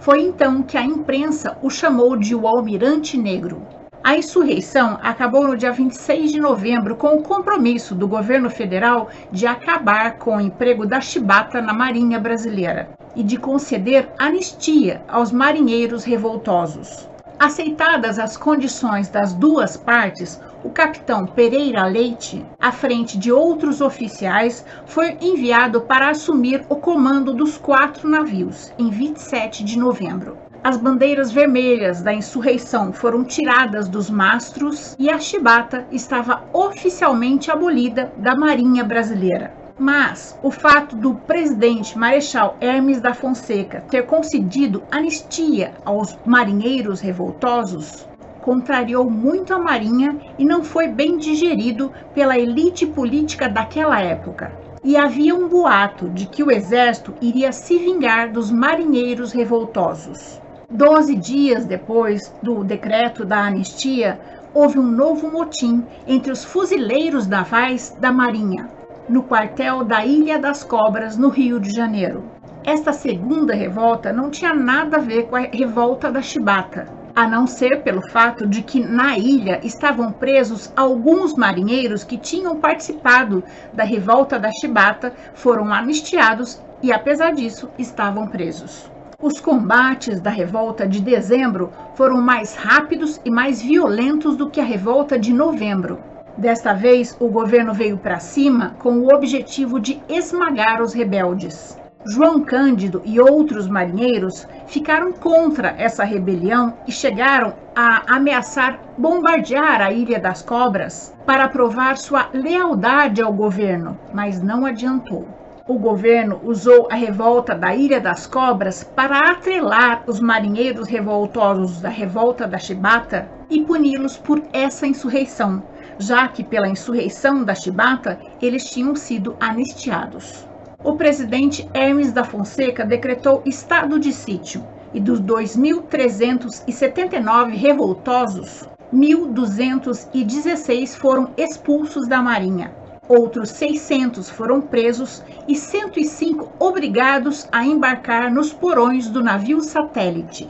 Foi 0.00 0.22
então 0.22 0.62
que 0.62 0.76
a 0.76 0.82
imprensa 0.82 1.56
o 1.62 1.70
chamou 1.70 2.16
de 2.16 2.34
o 2.34 2.46
Almirante 2.46 3.18
Negro. 3.18 3.60
A 4.02 4.16
insurreição 4.16 4.98
acabou 5.02 5.46
no 5.46 5.56
dia 5.56 5.70
26 5.70 6.32
de 6.32 6.40
novembro 6.40 6.96
com 6.96 7.16
o 7.16 7.22
compromisso 7.22 7.94
do 7.94 8.08
governo 8.08 8.48
federal 8.48 9.10
de 9.30 9.46
acabar 9.46 10.16
com 10.16 10.36
o 10.36 10.40
emprego 10.40 10.86
da 10.86 11.02
chibata 11.02 11.60
na 11.60 11.74
Marinha 11.74 12.18
Brasileira 12.18 12.88
e 13.14 13.22
de 13.22 13.36
conceder 13.36 14.08
anistia 14.18 15.02
aos 15.06 15.30
marinheiros 15.30 16.02
revoltosos. 16.02 17.08
Aceitadas 17.38 18.18
as 18.18 18.36
condições 18.36 19.08
das 19.08 19.34
duas 19.34 19.76
partes, 19.76 20.40
o 20.62 20.70
capitão 20.70 21.26
Pereira 21.26 21.86
Leite, 21.86 22.44
à 22.58 22.70
frente 22.70 23.16
de 23.16 23.32
outros 23.32 23.80
oficiais, 23.80 24.64
foi 24.86 25.16
enviado 25.20 25.82
para 25.82 26.10
assumir 26.10 26.64
o 26.68 26.76
comando 26.76 27.32
dos 27.32 27.56
quatro 27.56 28.08
navios 28.08 28.72
em 28.78 28.90
27 28.90 29.64
de 29.64 29.78
novembro. 29.78 30.36
As 30.62 30.76
bandeiras 30.76 31.32
vermelhas 31.32 32.02
da 32.02 32.12
insurreição 32.12 32.92
foram 32.92 33.24
tiradas 33.24 33.88
dos 33.88 34.10
mastros 34.10 34.94
e 34.98 35.08
a 35.08 35.18
chibata 35.18 35.86
estava 35.90 36.44
oficialmente 36.52 37.50
abolida 37.50 38.12
da 38.18 38.36
Marinha 38.36 38.84
Brasileira. 38.84 39.54
Mas 39.78 40.38
o 40.42 40.50
fato 40.50 40.94
do 40.94 41.14
presidente 41.14 41.96
Marechal 41.96 42.58
Hermes 42.60 43.00
da 43.00 43.14
Fonseca 43.14 43.82
ter 43.90 44.02
concedido 44.02 44.84
anistia 44.90 45.72
aos 45.86 46.18
marinheiros 46.26 47.00
revoltosos 47.00 48.09
contrariou 48.42 49.08
muito 49.10 49.54
a 49.54 49.58
Marinha 49.58 50.16
e 50.38 50.44
não 50.44 50.64
foi 50.64 50.88
bem 50.88 51.16
digerido 51.16 51.92
pela 52.14 52.38
elite 52.38 52.86
política 52.86 53.48
daquela 53.48 54.00
época. 54.00 54.52
E 54.82 54.96
havia 54.96 55.34
um 55.34 55.48
boato 55.48 56.08
de 56.08 56.26
que 56.26 56.42
o 56.42 56.50
exército 56.50 57.14
iria 57.20 57.52
se 57.52 57.76
vingar 57.78 58.32
dos 58.32 58.50
marinheiros 58.50 59.32
revoltosos. 59.32 60.40
Doze 60.70 61.14
dias 61.14 61.66
depois 61.66 62.34
do 62.42 62.64
decreto 62.64 63.24
da 63.24 63.44
anistia, 63.44 64.18
houve 64.54 64.78
um 64.78 64.86
novo 64.86 65.30
motim 65.30 65.84
entre 66.06 66.32
os 66.32 66.44
fuzileiros 66.44 67.26
navais 67.26 67.94
da 68.00 68.10
Marinha, 68.10 68.68
no 69.08 69.22
quartel 69.22 69.84
da 69.84 70.04
Ilha 70.06 70.38
das 70.38 70.64
Cobras, 70.64 71.16
no 71.16 71.28
Rio 71.28 71.60
de 71.60 71.70
Janeiro. 71.70 72.24
Esta 72.64 72.92
segunda 72.92 73.54
revolta 73.54 74.12
não 74.12 74.30
tinha 74.30 74.54
nada 74.54 74.96
a 74.96 75.00
ver 75.00 75.26
com 75.26 75.36
a 75.36 75.40
revolta 75.40 76.10
da 76.10 76.22
Chibata, 76.22 76.99
a 77.14 77.26
não 77.26 77.46
ser 77.46 77.82
pelo 77.82 78.02
fato 78.02 78.46
de 78.46 78.62
que 78.62 78.80
na 78.80 79.18
ilha 79.18 79.60
estavam 79.62 80.12
presos 80.12 80.72
alguns 80.76 81.34
marinheiros 81.34 82.04
que 82.04 82.16
tinham 82.16 82.56
participado 82.56 83.42
da 83.72 83.84
revolta 83.84 84.38
da 84.38 84.50
Chibata, 84.52 85.12
foram 85.34 85.72
anistiados 85.72 86.60
e, 86.82 86.92
apesar 86.92 87.32
disso, 87.32 87.68
estavam 87.78 88.26
presos. 88.26 88.90
Os 89.22 89.38
combates 89.38 90.20
da 90.20 90.30
revolta 90.30 90.86
de 90.86 91.00
dezembro 91.00 91.70
foram 91.94 92.22
mais 92.22 92.54
rápidos 92.54 93.20
e 93.24 93.30
mais 93.30 93.60
violentos 93.60 94.36
do 94.36 94.48
que 94.48 94.60
a 94.60 94.64
revolta 94.64 95.18
de 95.18 95.32
novembro. 95.32 95.98
Desta 96.38 96.72
vez, 96.72 97.16
o 97.20 97.28
governo 97.28 97.74
veio 97.74 97.98
para 97.98 98.18
cima 98.18 98.74
com 98.78 98.98
o 98.98 99.14
objetivo 99.14 99.78
de 99.78 100.00
esmagar 100.08 100.80
os 100.80 100.94
rebeldes. 100.94 101.79
João 102.02 102.40
Cândido 102.40 103.02
e 103.04 103.20
outros 103.20 103.68
marinheiros 103.68 104.48
ficaram 104.66 105.12
contra 105.12 105.74
essa 105.76 106.02
rebelião 106.02 106.72
e 106.88 106.92
chegaram 106.92 107.52
a 107.76 108.16
ameaçar 108.16 108.80
bombardear 108.96 109.82
a 109.82 109.92
Ilha 109.92 110.18
das 110.18 110.40
Cobras 110.40 111.14
para 111.26 111.46
provar 111.46 111.98
sua 111.98 112.30
lealdade 112.32 113.20
ao 113.20 113.30
governo, 113.30 113.98
mas 114.14 114.42
não 114.42 114.64
adiantou. 114.64 115.28
O 115.68 115.78
governo 115.78 116.40
usou 116.42 116.88
a 116.90 116.94
revolta 116.94 117.54
da 117.54 117.74
Ilha 117.76 118.00
das 118.00 118.26
Cobras 118.26 118.82
para 118.82 119.30
atrelar 119.30 120.02
os 120.06 120.20
marinheiros 120.20 120.88
revoltosos 120.88 121.82
da 121.82 121.90
revolta 121.90 122.46
da 122.48 122.56
Chibata 122.56 123.28
e 123.50 123.62
puni-los 123.62 124.16
por 124.16 124.42
essa 124.54 124.86
insurreição, 124.86 125.62
já 125.98 126.26
que 126.28 126.42
pela 126.42 126.66
insurreição 126.66 127.44
da 127.44 127.54
Chibata 127.54 128.18
eles 128.40 128.64
tinham 128.64 128.96
sido 128.96 129.36
anistiados. 129.38 130.49
O 130.82 130.94
presidente 130.94 131.68
Hermes 131.74 132.10
da 132.10 132.24
Fonseca 132.24 132.86
decretou 132.86 133.42
estado 133.44 133.98
de 133.98 134.14
sítio 134.14 134.66
e 134.94 135.00
dos 135.00 135.20
2.379 135.20 137.54
revoltosos, 137.54 138.66
1.216 138.90 140.96
foram 140.96 141.34
expulsos 141.36 142.08
da 142.08 142.22
Marinha. 142.22 142.72
Outros 143.06 143.50
600 143.50 144.30
foram 144.30 144.62
presos 144.62 145.22
e 145.46 145.54
105 145.54 146.50
obrigados 146.58 147.46
a 147.52 147.62
embarcar 147.62 148.32
nos 148.32 148.50
porões 148.50 149.10
do 149.10 149.22
navio 149.22 149.60
satélite, 149.60 150.48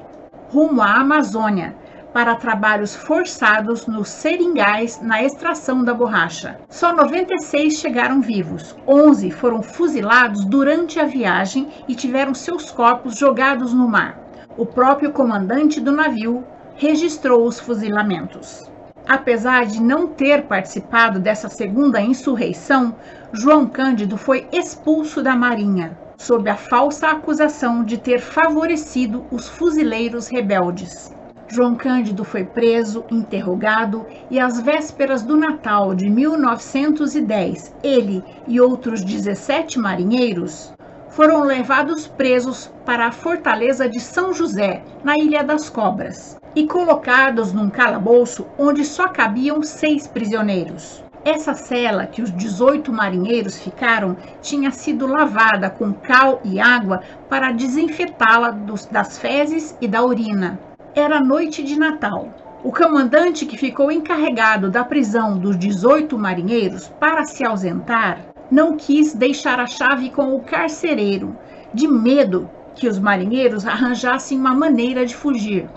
rumo 0.52 0.80
à 0.80 1.00
Amazônia, 1.00 1.74
para 2.12 2.34
trabalhos 2.34 2.94
forçados 2.94 3.86
nos 3.86 4.08
seringais 4.08 5.00
na 5.00 5.22
extração 5.22 5.84
da 5.84 5.94
borracha. 5.94 6.60
Só 6.68 6.94
96 6.94 7.74
chegaram 7.74 8.20
vivos, 8.20 8.76
11 8.86 9.30
foram 9.30 9.62
fuzilados 9.62 10.44
durante 10.44 10.98
a 10.98 11.04
viagem 11.04 11.68
e 11.88 11.94
tiveram 11.94 12.34
seus 12.34 12.70
corpos 12.70 13.16
jogados 13.16 13.72
no 13.72 13.88
mar. 13.88 14.18
O 14.56 14.66
próprio 14.66 15.12
comandante 15.12 15.80
do 15.80 15.92
navio 15.92 16.44
registrou 16.76 17.46
os 17.46 17.60
fuzilamentos. 17.60 18.70
Apesar 19.08 19.66
de 19.66 19.82
não 19.82 20.06
ter 20.06 20.42
participado 20.42 21.18
dessa 21.18 21.48
segunda 21.48 22.00
insurreição, 22.00 22.94
João 23.32 23.66
Cândido 23.66 24.16
foi 24.16 24.46
expulso 24.52 25.22
da 25.22 25.34
Marinha, 25.34 25.98
sob 26.16 26.48
a 26.50 26.56
falsa 26.56 27.08
acusação 27.08 27.82
de 27.82 27.96
ter 27.96 28.20
favorecido 28.20 29.24
os 29.30 29.48
fuzileiros 29.48 30.28
rebeldes. 30.28 31.12
João 31.52 31.74
Cândido 31.74 32.22
foi 32.22 32.44
preso, 32.44 33.04
interrogado 33.10 34.06
e 34.30 34.38
às 34.38 34.60
vésperas 34.60 35.24
do 35.24 35.36
Natal 35.36 35.96
de 35.96 36.08
1910, 36.08 37.74
ele 37.82 38.22
e 38.46 38.60
outros 38.60 39.02
17 39.02 39.76
marinheiros 39.76 40.72
foram 41.08 41.42
levados 41.42 42.06
presos 42.06 42.72
para 42.86 43.08
a 43.08 43.12
fortaleza 43.12 43.88
de 43.88 43.98
São 43.98 44.32
José, 44.32 44.84
na 45.02 45.18
Ilha 45.18 45.42
das 45.42 45.68
Cobras, 45.68 46.38
e 46.54 46.68
colocados 46.68 47.52
num 47.52 47.68
calabouço 47.68 48.46
onde 48.56 48.84
só 48.84 49.08
cabiam 49.08 49.60
seis 49.60 50.06
prisioneiros. 50.06 51.02
Essa 51.24 51.52
cela 51.52 52.06
que 52.06 52.22
os 52.22 52.32
18 52.32 52.92
marinheiros 52.92 53.58
ficaram 53.58 54.16
tinha 54.40 54.70
sido 54.70 55.04
lavada 55.04 55.68
com 55.68 55.92
cal 55.92 56.40
e 56.44 56.60
água 56.60 57.00
para 57.28 57.50
desinfetá-la 57.50 58.56
das 58.92 59.18
fezes 59.18 59.76
e 59.80 59.88
da 59.88 60.04
urina. 60.04 60.69
Era 60.94 61.20
noite 61.20 61.62
de 61.62 61.78
Natal. 61.78 62.34
O 62.64 62.72
comandante 62.72 63.46
que 63.46 63.56
ficou 63.56 63.92
encarregado 63.92 64.68
da 64.68 64.84
prisão 64.84 65.38
dos 65.38 65.56
18 65.56 66.18
marinheiros 66.18 66.88
para 66.88 67.24
se 67.24 67.44
ausentar 67.44 68.26
não 68.50 68.76
quis 68.76 69.14
deixar 69.14 69.60
a 69.60 69.66
chave 69.66 70.10
com 70.10 70.34
o 70.34 70.42
carcereiro, 70.42 71.38
de 71.72 71.86
medo 71.86 72.50
que 72.74 72.88
os 72.88 72.98
marinheiros 72.98 73.64
arranjassem 73.66 74.36
uma 74.36 74.52
maneira 74.52 75.06
de 75.06 75.14
fugir. 75.14 75.70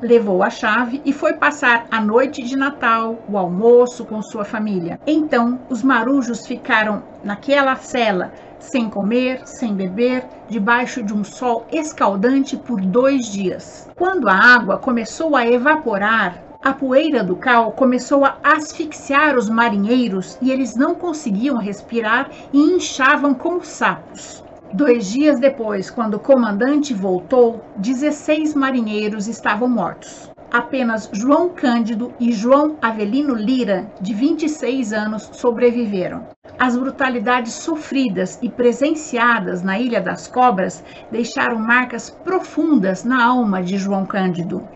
Levou 0.00 0.44
a 0.44 0.50
chave 0.50 1.02
e 1.04 1.12
foi 1.12 1.32
passar 1.32 1.86
a 1.90 2.00
noite 2.00 2.44
de 2.44 2.56
Natal, 2.56 3.18
o 3.28 3.36
almoço 3.36 4.04
com 4.04 4.22
sua 4.22 4.44
família. 4.44 5.00
Então, 5.04 5.58
os 5.68 5.82
marujos 5.82 6.46
ficaram 6.46 7.02
naquela 7.24 7.74
cela, 7.74 8.32
sem 8.60 8.88
comer, 8.88 9.40
sem 9.44 9.74
beber, 9.74 10.24
debaixo 10.48 11.02
de 11.02 11.12
um 11.12 11.24
sol 11.24 11.66
escaldante 11.72 12.56
por 12.56 12.80
dois 12.80 13.26
dias. 13.26 13.90
Quando 13.96 14.28
a 14.28 14.34
água 14.34 14.78
começou 14.78 15.34
a 15.34 15.44
evaporar, 15.44 16.44
a 16.62 16.72
poeira 16.72 17.24
do 17.24 17.34
cal 17.34 17.72
começou 17.72 18.24
a 18.24 18.36
asfixiar 18.44 19.36
os 19.36 19.48
marinheiros 19.48 20.38
e 20.40 20.52
eles 20.52 20.76
não 20.76 20.94
conseguiam 20.94 21.56
respirar 21.56 22.30
e 22.52 22.58
inchavam 22.58 23.34
como 23.34 23.64
sapos. 23.64 24.44
Dois 24.72 25.06
dias 25.06 25.40
depois, 25.40 25.88
quando 25.88 26.14
o 26.14 26.20
comandante 26.20 26.92
voltou, 26.92 27.64
16 27.76 28.54
marinheiros 28.54 29.26
estavam 29.26 29.66
mortos. 29.66 30.30
Apenas 30.52 31.08
João 31.10 31.48
Cândido 31.48 32.12
e 32.20 32.32
João 32.32 32.76
Avelino 32.80 33.34
Lira, 33.34 33.90
de 33.98 34.12
26 34.12 34.92
anos, 34.92 35.30
sobreviveram. 35.32 36.26
As 36.58 36.76
brutalidades 36.76 37.54
sofridas 37.54 38.38
e 38.42 38.50
presenciadas 38.50 39.62
na 39.62 39.78
Ilha 39.78 40.02
das 40.02 40.28
Cobras 40.28 40.84
deixaram 41.10 41.58
marcas 41.58 42.10
profundas 42.10 43.04
na 43.04 43.24
alma 43.24 43.62
de 43.62 43.78
João 43.78 44.04
Cândido. 44.04 44.68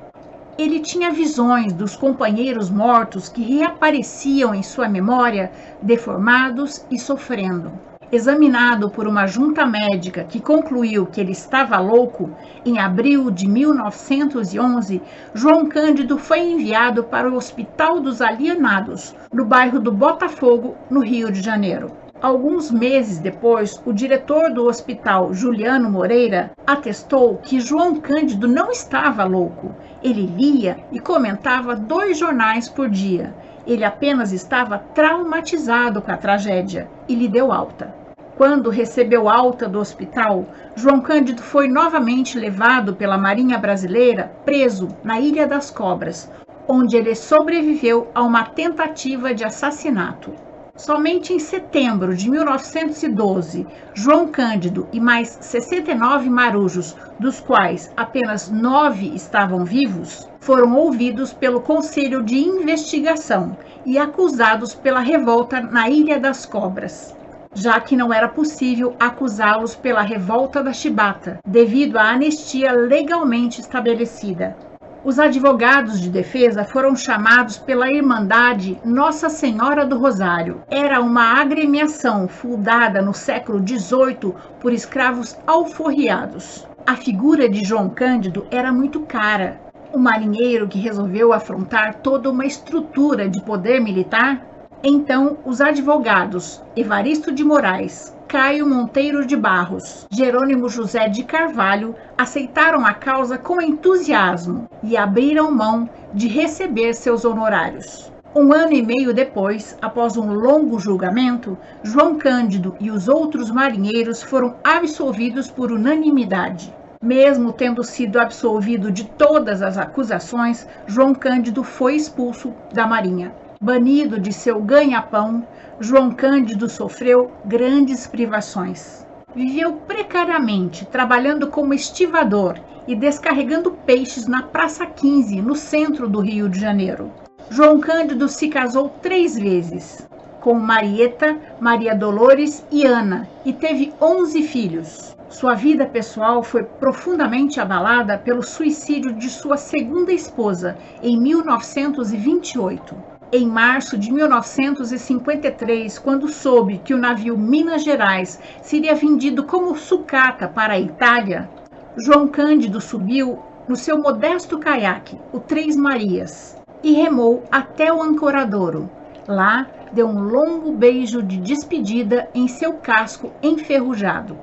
Ele 0.56 0.80
tinha 0.80 1.10
visões 1.10 1.72
dos 1.74 1.96
companheiros 1.96 2.70
mortos 2.70 3.28
que 3.28 3.42
reapareciam 3.42 4.54
em 4.54 4.62
sua 4.62 4.88
memória, 4.88 5.52
deformados 5.82 6.82
e 6.90 6.98
sofrendo. 6.98 7.72
Examinado 8.14 8.90
por 8.90 9.08
uma 9.08 9.26
junta 9.26 9.64
médica 9.64 10.22
que 10.24 10.38
concluiu 10.38 11.06
que 11.06 11.18
ele 11.18 11.32
estava 11.32 11.78
louco, 11.80 12.28
em 12.62 12.78
abril 12.78 13.30
de 13.30 13.48
1911, 13.48 15.00
João 15.32 15.66
Cândido 15.66 16.18
foi 16.18 16.40
enviado 16.40 17.04
para 17.04 17.26
o 17.26 17.34
Hospital 17.34 18.00
dos 18.00 18.20
Alienados, 18.20 19.14
no 19.32 19.46
bairro 19.46 19.80
do 19.80 19.90
Botafogo, 19.90 20.76
no 20.90 21.00
Rio 21.00 21.32
de 21.32 21.40
Janeiro. 21.40 21.90
Alguns 22.20 22.70
meses 22.70 23.18
depois, 23.18 23.80
o 23.86 23.94
diretor 23.94 24.52
do 24.52 24.66
hospital, 24.66 25.32
Juliano 25.32 25.88
Moreira, 25.88 26.52
atestou 26.66 27.38
que 27.38 27.60
João 27.60 27.98
Cândido 27.98 28.46
não 28.46 28.70
estava 28.70 29.24
louco. 29.24 29.74
Ele 30.02 30.26
lia 30.26 30.76
e 30.92 31.00
comentava 31.00 31.74
dois 31.74 32.18
jornais 32.18 32.68
por 32.68 32.90
dia. 32.90 33.34
Ele 33.66 33.84
apenas 33.84 34.32
estava 34.34 34.76
traumatizado 34.76 36.02
com 36.02 36.12
a 36.12 36.16
tragédia 36.18 36.90
e 37.08 37.14
lhe 37.14 37.26
deu 37.26 37.50
alta. 37.50 38.01
Quando 38.36 38.70
recebeu 38.70 39.28
alta 39.28 39.68
do 39.68 39.78
hospital, 39.78 40.46
João 40.74 41.02
Cândido 41.02 41.42
foi 41.42 41.68
novamente 41.68 42.38
levado 42.38 42.96
pela 42.96 43.18
Marinha 43.18 43.58
Brasileira 43.58 44.32
preso 44.44 44.88
na 45.04 45.20
Ilha 45.20 45.46
das 45.46 45.70
Cobras, 45.70 46.30
onde 46.66 46.96
ele 46.96 47.14
sobreviveu 47.14 48.10
a 48.14 48.22
uma 48.22 48.44
tentativa 48.44 49.34
de 49.34 49.44
assassinato. 49.44 50.32
Somente 50.74 51.34
em 51.34 51.38
setembro 51.38 52.16
de 52.16 52.30
1912, 52.30 53.66
João 53.92 54.28
Cândido 54.28 54.88
e 54.90 54.98
mais 54.98 55.36
69 55.42 56.30
marujos, 56.30 56.96
dos 57.20 57.38
quais 57.38 57.92
apenas 57.94 58.50
nove 58.50 59.14
estavam 59.14 59.62
vivos, 59.66 60.26
foram 60.40 60.74
ouvidos 60.74 61.34
pelo 61.34 61.60
Conselho 61.60 62.22
de 62.22 62.38
Investigação 62.38 63.54
e 63.84 63.98
acusados 63.98 64.74
pela 64.74 65.00
revolta 65.00 65.60
na 65.60 65.90
Ilha 65.90 66.18
das 66.18 66.46
Cobras, 66.46 67.14
já 67.54 67.78
que 67.80 67.96
não 67.96 68.12
era 68.12 68.28
possível 68.28 68.96
acusá-los 68.98 69.74
pela 69.74 70.02
revolta 70.02 70.62
da 70.62 70.72
Chibata, 70.72 71.38
devido 71.46 71.98
à 71.98 72.10
anistia 72.10 72.72
legalmente 72.72 73.60
estabelecida. 73.60 74.56
Os 75.04 75.18
advogados 75.18 76.00
de 76.00 76.08
defesa 76.08 76.62
foram 76.64 76.94
chamados 76.94 77.58
pela 77.58 77.90
Irmandade 77.90 78.78
Nossa 78.84 79.28
Senhora 79.28 79.84
do 79.84 79.98
Rosário. 79.98 80.62
Era 80.70 81.00
uma 81.00 81.40
agremiação 81.40 82.28
fundada 82.28 83.02
no 83.02 83.12
século 83.12 83.58
XVIII 83.58 84.32
por 84.60 84.72
escravos 84.72 85.36
alforriados. 85.44 86.64
A 86.86 86.94
figura 86.94 87.48
de 87.48 87.64
João 87.64 87.90
Cândido 87.90 88.46
era 88.48 88.72
muito 88.72 89.00
cara. 89.00 89.60
O 89.92 89.98
marinheiro 89.98 90.68
que 90.68 90.78
resolveu 90.78 91.32
afrontar 91.32 91.94
toda 91.94 92.30
uma 92.30 92.46
estrutura 92.46 93.28
de 93.28 93.42
poder 93.42 93.80
militar 93.80 94.51
então, 94.84 95.38
os 95.44 95.60
advogados 95.60 96.60
Evaristo 96.74 97.30
de 97.30 97.44
Moraes, 97.44 98.16
Caio 98.26 98.66
Monteiro 98.66 99.24
de 99.24 99.36
Barros, 99.36 100.08
Jerônimo 100.10 100.68
José 100.68 101.08
de 101.08 101.22
Carvalho 101.22 101.94
aceitaram 102.18 102.84
a 102.84 102.92
causa 102.92 103.38
com 103.38 103.62
entusiasmo 103.62 104.68
e 104.82 104.96
abriram 104.96 105.52
mão 105.52 105.88
de 106.12 106.26
receber 106.26 106.94
seus 106.94 107.24
honorários. 107.24 108.10
Um 108.34 108.52
ano 108.52 108.72
e 108.72 108.82
meio 108.82 109.14
depois, 109.14 109.78
após 109.80 110.16
um 110.16 110.32
longo 110.32 110.80
julgamento, 110.80 111.56
João 111.84 112.16
Cândido 112.16 112.74
e 112.80 112.90
os 112.90 113.06
outros 113.06 113.50
marinheiros 113.52 114.20
foram 114.20 114.56
absolvidos 114.64 115.48
por 115.48 115.70
unanimidade. 115.70 116.74
Mesmo 117.00 117.52
tendo 117.52 117.84
sido 117.84 118.18
absolvido 118.18 118.90
de 118.90 119.04
todas 119.04 119.60
as 119.60 119.76
acusações, 119.76 120.66
João 120.86 121.14
Cândido 121.14 121.62
foi 121.62 121.94
expulso 121.94 122.54
da 122.72 122.86
Marinha. 122.86 123.41
Banido 123.62 124.18
de 124.18 124.32
seu 124.32 124.60
ganha-pão, 124.60 125.46
João 125.78 126.10
Cândido 126.10 126.68
sofreu 126.68 127.30
grandes 127.44 128.08
privações. 128.08 129.06
Viveu 129.36 129.74
precariamente, 129.74 130.84
trabalhando 130.84 131.46
como 131.46 131.72
estivador 131.72 132.58
e 132.88 132.96
descarregando 132.96 133.70
peixes 133.86 134.26
na 134.26 134.42
Praça 134.42 134.84
15, 134.84 135.40
no 135.40 135.54
centro 135.54 136.08
do 136.08 136.18
Rio 136.18 136.48
de 136.48 136.58
Janeiro. 136.58 137.12
João 137.50 137.78
Cândido 137.78 138.26
se 138.28 138.48
casou 138.48 138.88
três 139.00 139.38
vezes. 139.38 140.08
com 140.40 140.54
Marieta, 140.54 141.38
Maria 141.60 141.94
Dolores 141.94 142.66
e 142.68 142.84
Ana 142.84 143.28
e 143.44 143.52
teve 143.52 143.94
11 144.02 144.42
filhos. 144.42 145.16
Sua 145.28 145.54
vida 145.54 145.86
pessoal 145.86 146.42
foi 146.42 146.64
profundamente 146.64 147.60
abalada 147.60 148.18
pelo 148.18 148.42
suicídio 148.42 149.12
de 149.12 149.30
sua 149.30 149.56
segunda 149.56 150.12
esposa 150.12 150.76
em 151.00 151.16
1928. 151.16 153.11
Em 153.34 153.46
março 153.46 153.96
de 153.96 154.12
1953, 154.12 155.98
quando 155.98 156.28
soube 156.28 156.76
que 156.84 156.92
o 156.92 156.98
navio 156.98 157.38
Minas 157.38 157.82
Gerais 157.82 158.38
seria 158.60 158.94
vendido 158.94 159.44
como 159.44 159.74
sucata 159.74 160.46
para 160.46 160.74
a 160.74 160.78
Itália, 160.78 161.48
João 161.96 162.28
Cândido 162.28 162.78
subiu 162.78 163.38
no 163.66 163.74
seu 163.74 163.98
modesto 163.98 164.58
caiaque, 164.58 165.18
o 165.32 165.40
Três 165.40 165.76
Marias, 165.76 166.58
e 166.82 166.92
remou 166.92 167.42
até 167.50 167.90
o 167.90 168.02
Ancoradouro. 168.02 168.90
Lá, 169.26 169.66
deu 169.94 170.08
um 170.08 170.24
longo 170.24 170.70
beijo 170.70 171.22
de 171.22 171.38
despedida 171.38 172.28
em 172.34 172.46
seu 172.46 172.74
casco 172.74 173.32
enferrujado. 173.42 174.36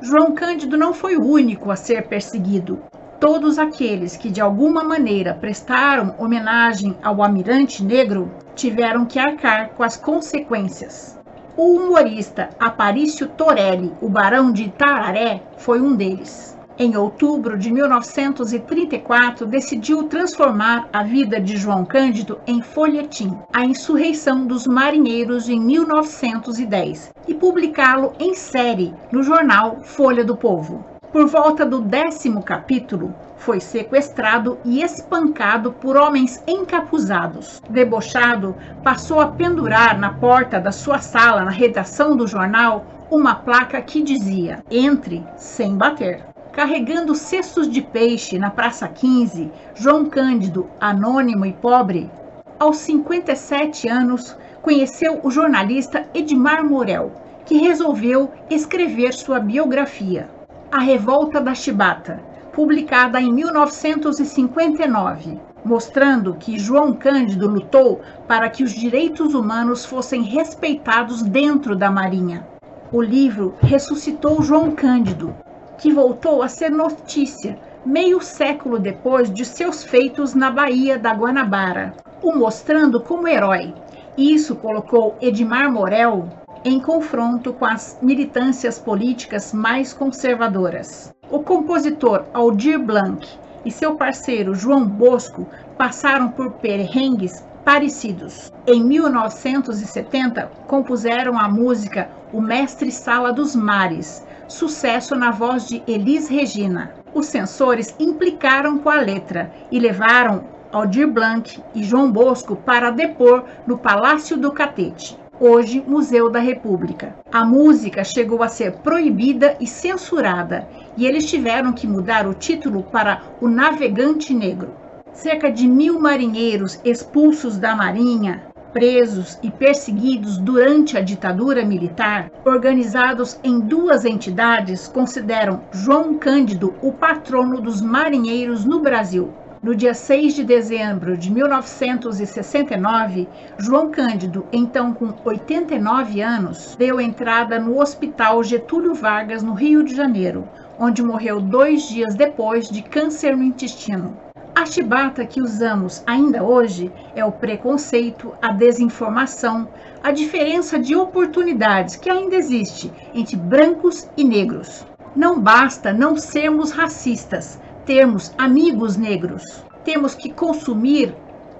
João 0.00 0.36
Cândido 0.36 0.76
não 0.76 0.94
foi 0.94 1.16
o 1.16 1.26
único 1.26 1.68
a 1.68 1.74
ser 1.74 2.06
perseguido. 2.06 2.80
Todos 3.20 3.58
aqueles 3.58 4.16
que 4.16 4.30
de 4.30 4.40
alguma 4.40 4.82
maneira 4.82 5.34
prestaram 5.34 6.14
homenagem 6.16 6.96
ao 7.02 7.22
Almirante 7.22 7.84
Negro 7.84 8.32
tiveram 8.54 9.04
que 9.04 9.18
arcar 9.18 9.72
com 9.76 9.82
as 9.82 9.94
consequências. 9.94 11.18
O 11.54 11.76
humorista 11.76 12.48
Aparício 12.58 13.28
Torelli, 13.28 13.92
o 14.00 14.08
Barão 14.08 14.50
de 14.50 14.70
Tararé, 14.70 15.42
foi 15.58 15.82
um 15.82 15.94
deles. 15.94 16.56
Em 16.78 16.96
outubro 16.96 17.58
de 17.58 17.70
1934, 17.70 19.46
decidiu 19.46 20.04
transformar 20.04 20.88
a 20.90 21.02
vida 21.02 21.38
de 21.38 21.58
João 21.58 21.84
Cândido 21.84 22.40
em 22.46 22.62
folhetim, 22.62 23.36
A 23.52 23.66
Insurreição 23.66 24.46
dos 24.46 24.66
Marinheiros 24.66 25.46
em 25.46 25.60
1910, 25.60 27.12
e 27.28 27.34
publicá-lo 27.34 28.14
em 28.18 28.34
série 28.34 28.94
no 29.12 29.22
jornal 29.22 29.82
Folha 29.82 30.24
do 30.24 30.38
Povo. 30.38 30.82
Por 31.12 31.26
volta 31.26 31.66
do 31.66 31.80
décimo 31.80 32.40
capítulo, 32.40 33.12
foi 33.36 33.58
sequestrado 33.58 34.58
e 34.64 34.80
espancado 34.80 35.72
por 35.72 35.96
homens 35.96 36.40
encapuzados. 36.46 37.60
Debochado, 37.68 38.54
passou 38.84 39.18
a 39.18 39.26
pendurar 39.26 39.98
na 39.98 40.14
porta 40.14 40.60
da 40.60 40.70
sua 40.70 41.00
sala, 41.00 41.44
na 41.44 41.50
redação 41.50 42.16
do 42.16 42.28
jornal, 42.28 42.86
uma 43.10 43.34
placa 43.34 43.82
que 43.82 44.04
dizia: 44.04 44.62
Entre 44.70 45.26
sem 45.36 45.76
bater. 45.76 46.24
Carregando 46.52 47.16
cestos 47.16 47.68
de 47.68 47.82
peixe 47.82 48.38
na 48.38 48.50
Praça 48.50 48.86
15, 48.86 49.50
João 49.74 50.06
Cândido, 50.06 50.70
anônimo 50.80 51.44
e 51.44 51.52
pobre, 51.52 52.08
aos 52.56 52.76
57 52.76 53.88
anos, 53.88 54.36
conheceu 54.62 55.18
o 55.24 55.30
jornalista 55.30 56.06
Edmar 56.14 56.64
Morel, 56.64 57.10
que 57.44 57.56
resolveu 57.58 58.30
escrever 58.48 59.12
sua 59.12 59.40
biografia, 59.40 60.28
A 60.72 60.78
Revolta 60.78 61.40
da 61.40 61.52
Chibata, 61.52 62.22
publicada 62.52 63.20
em 63.20 63.32
1959, 63.32 65.40
mostrando 65.64 66.34
que 66.34 66.60
João 66.60 66.92
Cândido 66.92 67.48
lutou 67.48 68.00
para 68.28 68.48
que 68.48 68.62
os 68.62 68.70
direitos 68.70 69.34
humanos 69.34 69.84
fossem 69.84 70.22
respeitados 70.22 71.22
dentro 71.22 71.74
da 71.74 71.90
Marinha. 71.90 72.46
O 72.92 73.02
livro 73.02 73.56
ressuscitou 73.58 74.42
João 74.42 74.70
Cândido, 74.70 75.34
que 75.76 75.92
voltou 75.92 76.40
a 76.40 76.46
ser 76.46 76.70
notícia 76.70 77.58
meio 77.84 78.20
século 78.20 78.78
depois 78.78 79.28
de 79.28 79.44
seus 79.44 79.82
feitos 79.82 80.34
na 80.34 80.52
Baía 80.52 80.96
da 80.96 81.12
Guanabara, 81.12 81.94
o 82.22 82.32
mostrando 82.32 83.00
como 83.00 83.26
herói. 83.26 83.74
Isso 84.16 84.54
colocou 84.54 85.16
Edmar 85.20 85.72
Morel 85.72 86.28
em 86.64 86.78
confronto 86.78 87.52
com 87.52 87.64
as 87.64 87.98
militâncias 88.02 88.78
políticas 88.78 89.52
mais 89.52 89.92
conservadoras. 89.92 91.14
O 91.30 91.40
compositor 91.40 92.24
Aldir 92.34 92.78
Blanc 92.78 93.26
e 93.64 93.70
seu 93.70 93.94
parceiro 93.94 94.54
João 94.54 94.84
Bosco 94.84 95.46
passaram 95.78 96.28
por 96.28 96.52
perrengues 96.52 97.44
parecidos. 97.64 98.52
Em 98.66 98.82
1970, 98.82 100.50
compuseram 100.66 101.38
a 101.38 101.48
música 101.48 102.10
O 102.32 102.40
Mestre 102.40 102.90
Sala 102.90 103.32
dos 103.32 103.54
Mares, 103.54 104.26
sucesso 104.48 105.14
na 105.14 105.30
voz 105.30 105.66
de 105.66 105.82
Elis 105.86 106.28
Regina. 106.28 106.94
Os 107.14 107.26
censores 107.26 107.94
implicaram 107.98 108.78
com 108.78 108.90
a 108.90 109.00
letra 109.00 109.52
e 109.70 109.78
levaram 109.78 110.44
Aldir 110.72 111.08
Blanc 111.08 111.60
e 111.74 111.82
João 111.82 112.10
Bosco 112.10 112.54
para 112.54 112.90
depor 112.90 113.44
no 113.66 113.78
Palácio 113.78 114.36
do 114.36 114.52
Catete, 114.52 115.18
hoje 115.40 115.82
Museu 115.86 116.28
da 116.28 116.38
República. 116.38 117.16
A 117.32 117.44
música 117.44 118.04
chegou 118.04 118.42
a 118.42 118.48
ser 118.48 118.72
proibida 118.72 119.56
e 119.58 119.66
censurada, 119.66 120.68
e 120.96 121.06
eles 121.06 121.28
tiveram 121.28 121.72
que 121.72 121.86
mudar 121.86 122.26
o 122.26 122.34
título 122.34 122.82
para 122.82 123.22
O 123.40 123.48
Navegante 123.48 124.34
Negro. 124.34 124.74
Cerca 125.14 125.50
de 125.50 125.66
mil 125.66 125.98
marinheiros 125.98 126.78
expulsos 126.84 127.58
da 127.58 127.74
Marinha 127.74 128.50
presos 128.72 129.38
e 129.42 129.50
perseguidos 129.50 130.38
durante 130.38 130.96
a 130.96 131.00
ditadura 131.00 131.64
militar, 131.64 132.30
organizados 132.44 133.38
em 133.42 133.58
duas 133.60 134.04
entidades, 134.04 134.86
consideram 134.88 135.62
João 135.72 136.18
Cândido 136.18 136.74
o 136.80 136.92
patrono 136.92 137.60
dos 137.60 137.80
marinheiros 137.80 138.64
no 138.64 138.80
Brasil. 138.80 139.32
No 139.62 139.74
dia 139.74 139.92
6 139.92 140.36
de 140.36 140.42
dezembro 140.42 141.18
de 141.18 141.30
1969, 141.30 143.28
João 143.58 143.90
Cândido, 143.90 144.46
então 144.50 144.94
com 144.94 145.12
89 145.22 146.22
anos, 146.22 146.74
deu 146.78 146.98
entrada 146.98 147.58
no 147.58 147.78
Hospital 147.78 148.42
Getúlio 148.42 148.94
Vargas, 148.94 149.42
no 149.42 149.52
Rio 149.52 149.82
de 149.82 149.94
Janeiro, 149.94 150.48
onde 150.78 151.02
morreu 151.02 151.42
dois 151.42 151.82
dias 151.82 152.14
depois 152.14 152.70
de 152.70 152.80
câncer 152.80 153.36
no 153.36 153.42
intestino. 153.42 154.16
A 154.54 154.64
chibata 154.64 155.26
que 155.26 155.42
usamos 155.42 156.02
ainda 156.06 156.42
hoje 156.42 156.90
é 157.14 157.22
o 157.22 157.30
preconceito, 157.30 158.32
a 158.40 158.52
desinformação, 158.52 159.68
a 160.02 160.10
diferença 160.10 160.78
de 160.78 160.96
oportunidades 160.96 161.96
que 161.96 162.08
ainda 162.08 162.34
existe 162.34 162.90
entre 163.14 163.36
brancos 163.36 164.08
e 164.16 164.24
negros. 164.24 164.86
Não 165.14 165.38
basta 165.38 165.92
não 165.92 166.16
sermos 166.16 166.70
racistas, 166.70 167.60
termos 167.90 168.32
amigos 168.38 168.96
negros. 168.96 169.64
Temos 169.82 170.14
que 170.14 170.32
consumir 170.32 171.12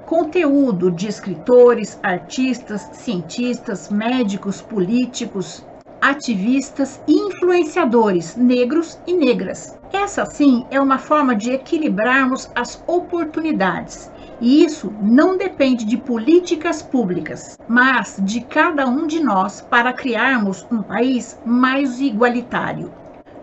conteúdo 0.06 0.88
de 0.88 1.08
escritores, 1.08 1.98
artistas, 2.04 2.88
cientistas, 2.92 3.88
médicos, 3.88 4.62
políticos, 4.62 5.66
ativistas 6.00 7.00
e 7.08 7.14
influenciadores 7.14 8.36
negros 8.36 8.96
e 9.08 9.12
negras. 9.12 9.76
Essa 9.92 10.24
sim 10.24 10.64
é 10.70 10.80
uma 10.80 10.98
forma 10.98 11.34
de 11.34 11.50
equilibrarmos 11.50 12.48
as 12.54 12.80
oportunidades. 12.86 14.08
E 14.40 14.64
isso 14.64 14.94
não 15.02 15.36
depende 15.36 15.84
de 15.84 15.96
políticas 15.96 16.80
públicas, 16.80 17.58
mas 17.66 18.18
de 18.22 18.40
cada 18.42 18.86
um 18.86 19.04
de 19.04 19.18
nós 19.18 19.62
para 19.62 19.92
criarmos 19.92 20.64
um 20.70 20.80
país 20.80 21.36
mais 21.44 22.00
igualitário. 22.00 22.99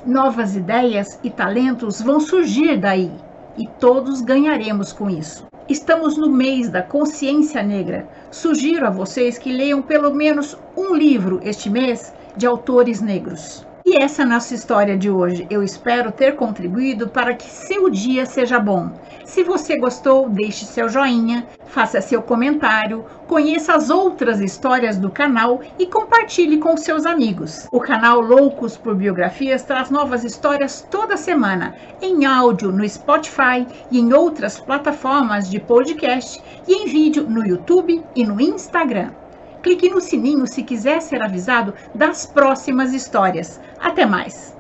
Novas 0.08 0.56
ideias 0.56 1.20
e 1.22 1.30
talentos 1.30 2.00
vão 2.00 2.22
surgir 2.22 2.80
daí 2.80 3.12
e 3.58 3.68
todos 3.68 4.22
ganharemos 4.22 4.94
com 4.94 5.10
isso. 5.10 5.46
Estamos 5.68 6.16
no 6.18 6.32
mês 6.32 6.70
da 6.70 6.82
consciência 6.82 7.62
negra. 7.62 8.08
Sugiro 8.32 8.88
a 8.88 8.90
vocês 8.90 9.38
que 9.38 9.52
leiam 9.52 9.82
pelo 9.82 10.14
menos 10.16 10.56
um 10.78 10.96
livro 10.96 11.42
este 11.44 11.70
mês 11.70 12.14
de 12.38 12.48
autores 12.48 13.02
negros. 13.02 13.67
E 13.90 14.04
essa 14.04 14.24
é 14.24 14.26
a 14.26 14.28
nossa 14.28 14.54
história 14.54 14.98
de 14.98 15.10
hoje. 15.10 15.48
Eu 15.50 15.64
espero 15.64 16.12
ter 16.12 16.36
contribuído 16.36 17.08
para 17.08 17.34
que 17.34 17.50
seu 17.50 17.90
dia 17.90 18.26
seja 18.26 18.60
bom. 18.60 18.92
Se 19.24 19.46
você 19.46 19.78
gostou, 19.78 20.28
deixe 20.28 20.66
seu 20.66 20.90
joinha, 20.90 21.48
faça 21.68 22.02
seu 22.02 22.22
comentário, 22.22 23.06
conheça 23.28 23.74
as 23.74 23.90
outras 23.90 24.42
histórias 24.42 24.98
do 24.98 25.10
canal 25.10 25.62
e 25.80 25.86
compartilhe 25.86 26.58
com 26.58 26.76
seus 26.76 27.06
amigos. 27.06 27.66
O 27.72 27.80
canal 27.80 28.20
Loucos 28.20 28.76
por 28.76 28.94
Biografias 28.94 29.64
traz 29.64 29.90
novas 29.90 30.26
histórias 30.26 30.86
toda 30.92 31.16
semana, 31.16 31.74
em 32.02 32.26
áudio 32.26 32.74
no 32.74 32.88
Spotify 32.90 33.66
e 33.90 34.00
em 34.00 34.12
outras 34.12 34.60
plataformas 34.60 35.50
de 35.50 35.62
podcast 35.62 36.44
e 36.68 36.74
em 36.74 36.88
vídeo 36.88 37.24
no 37.24 37.48
YouTube 37.48 38.04
e 38.14 38.26
no 38.26 38.42
Instagram. 38.42 39.12
Clique 39.68 39.90
no 39.90 40.00
sininho 40.00 40.48
se 40.48 40.64
quiser 40.64 41.02
ser 41.02 41.22
avisado 41.22 41.74
das 41.94 42.26
próximas 42.26 42.94
histórias. 42.94 43.60
Até 43.78 44.06
mais! 44.06 44.57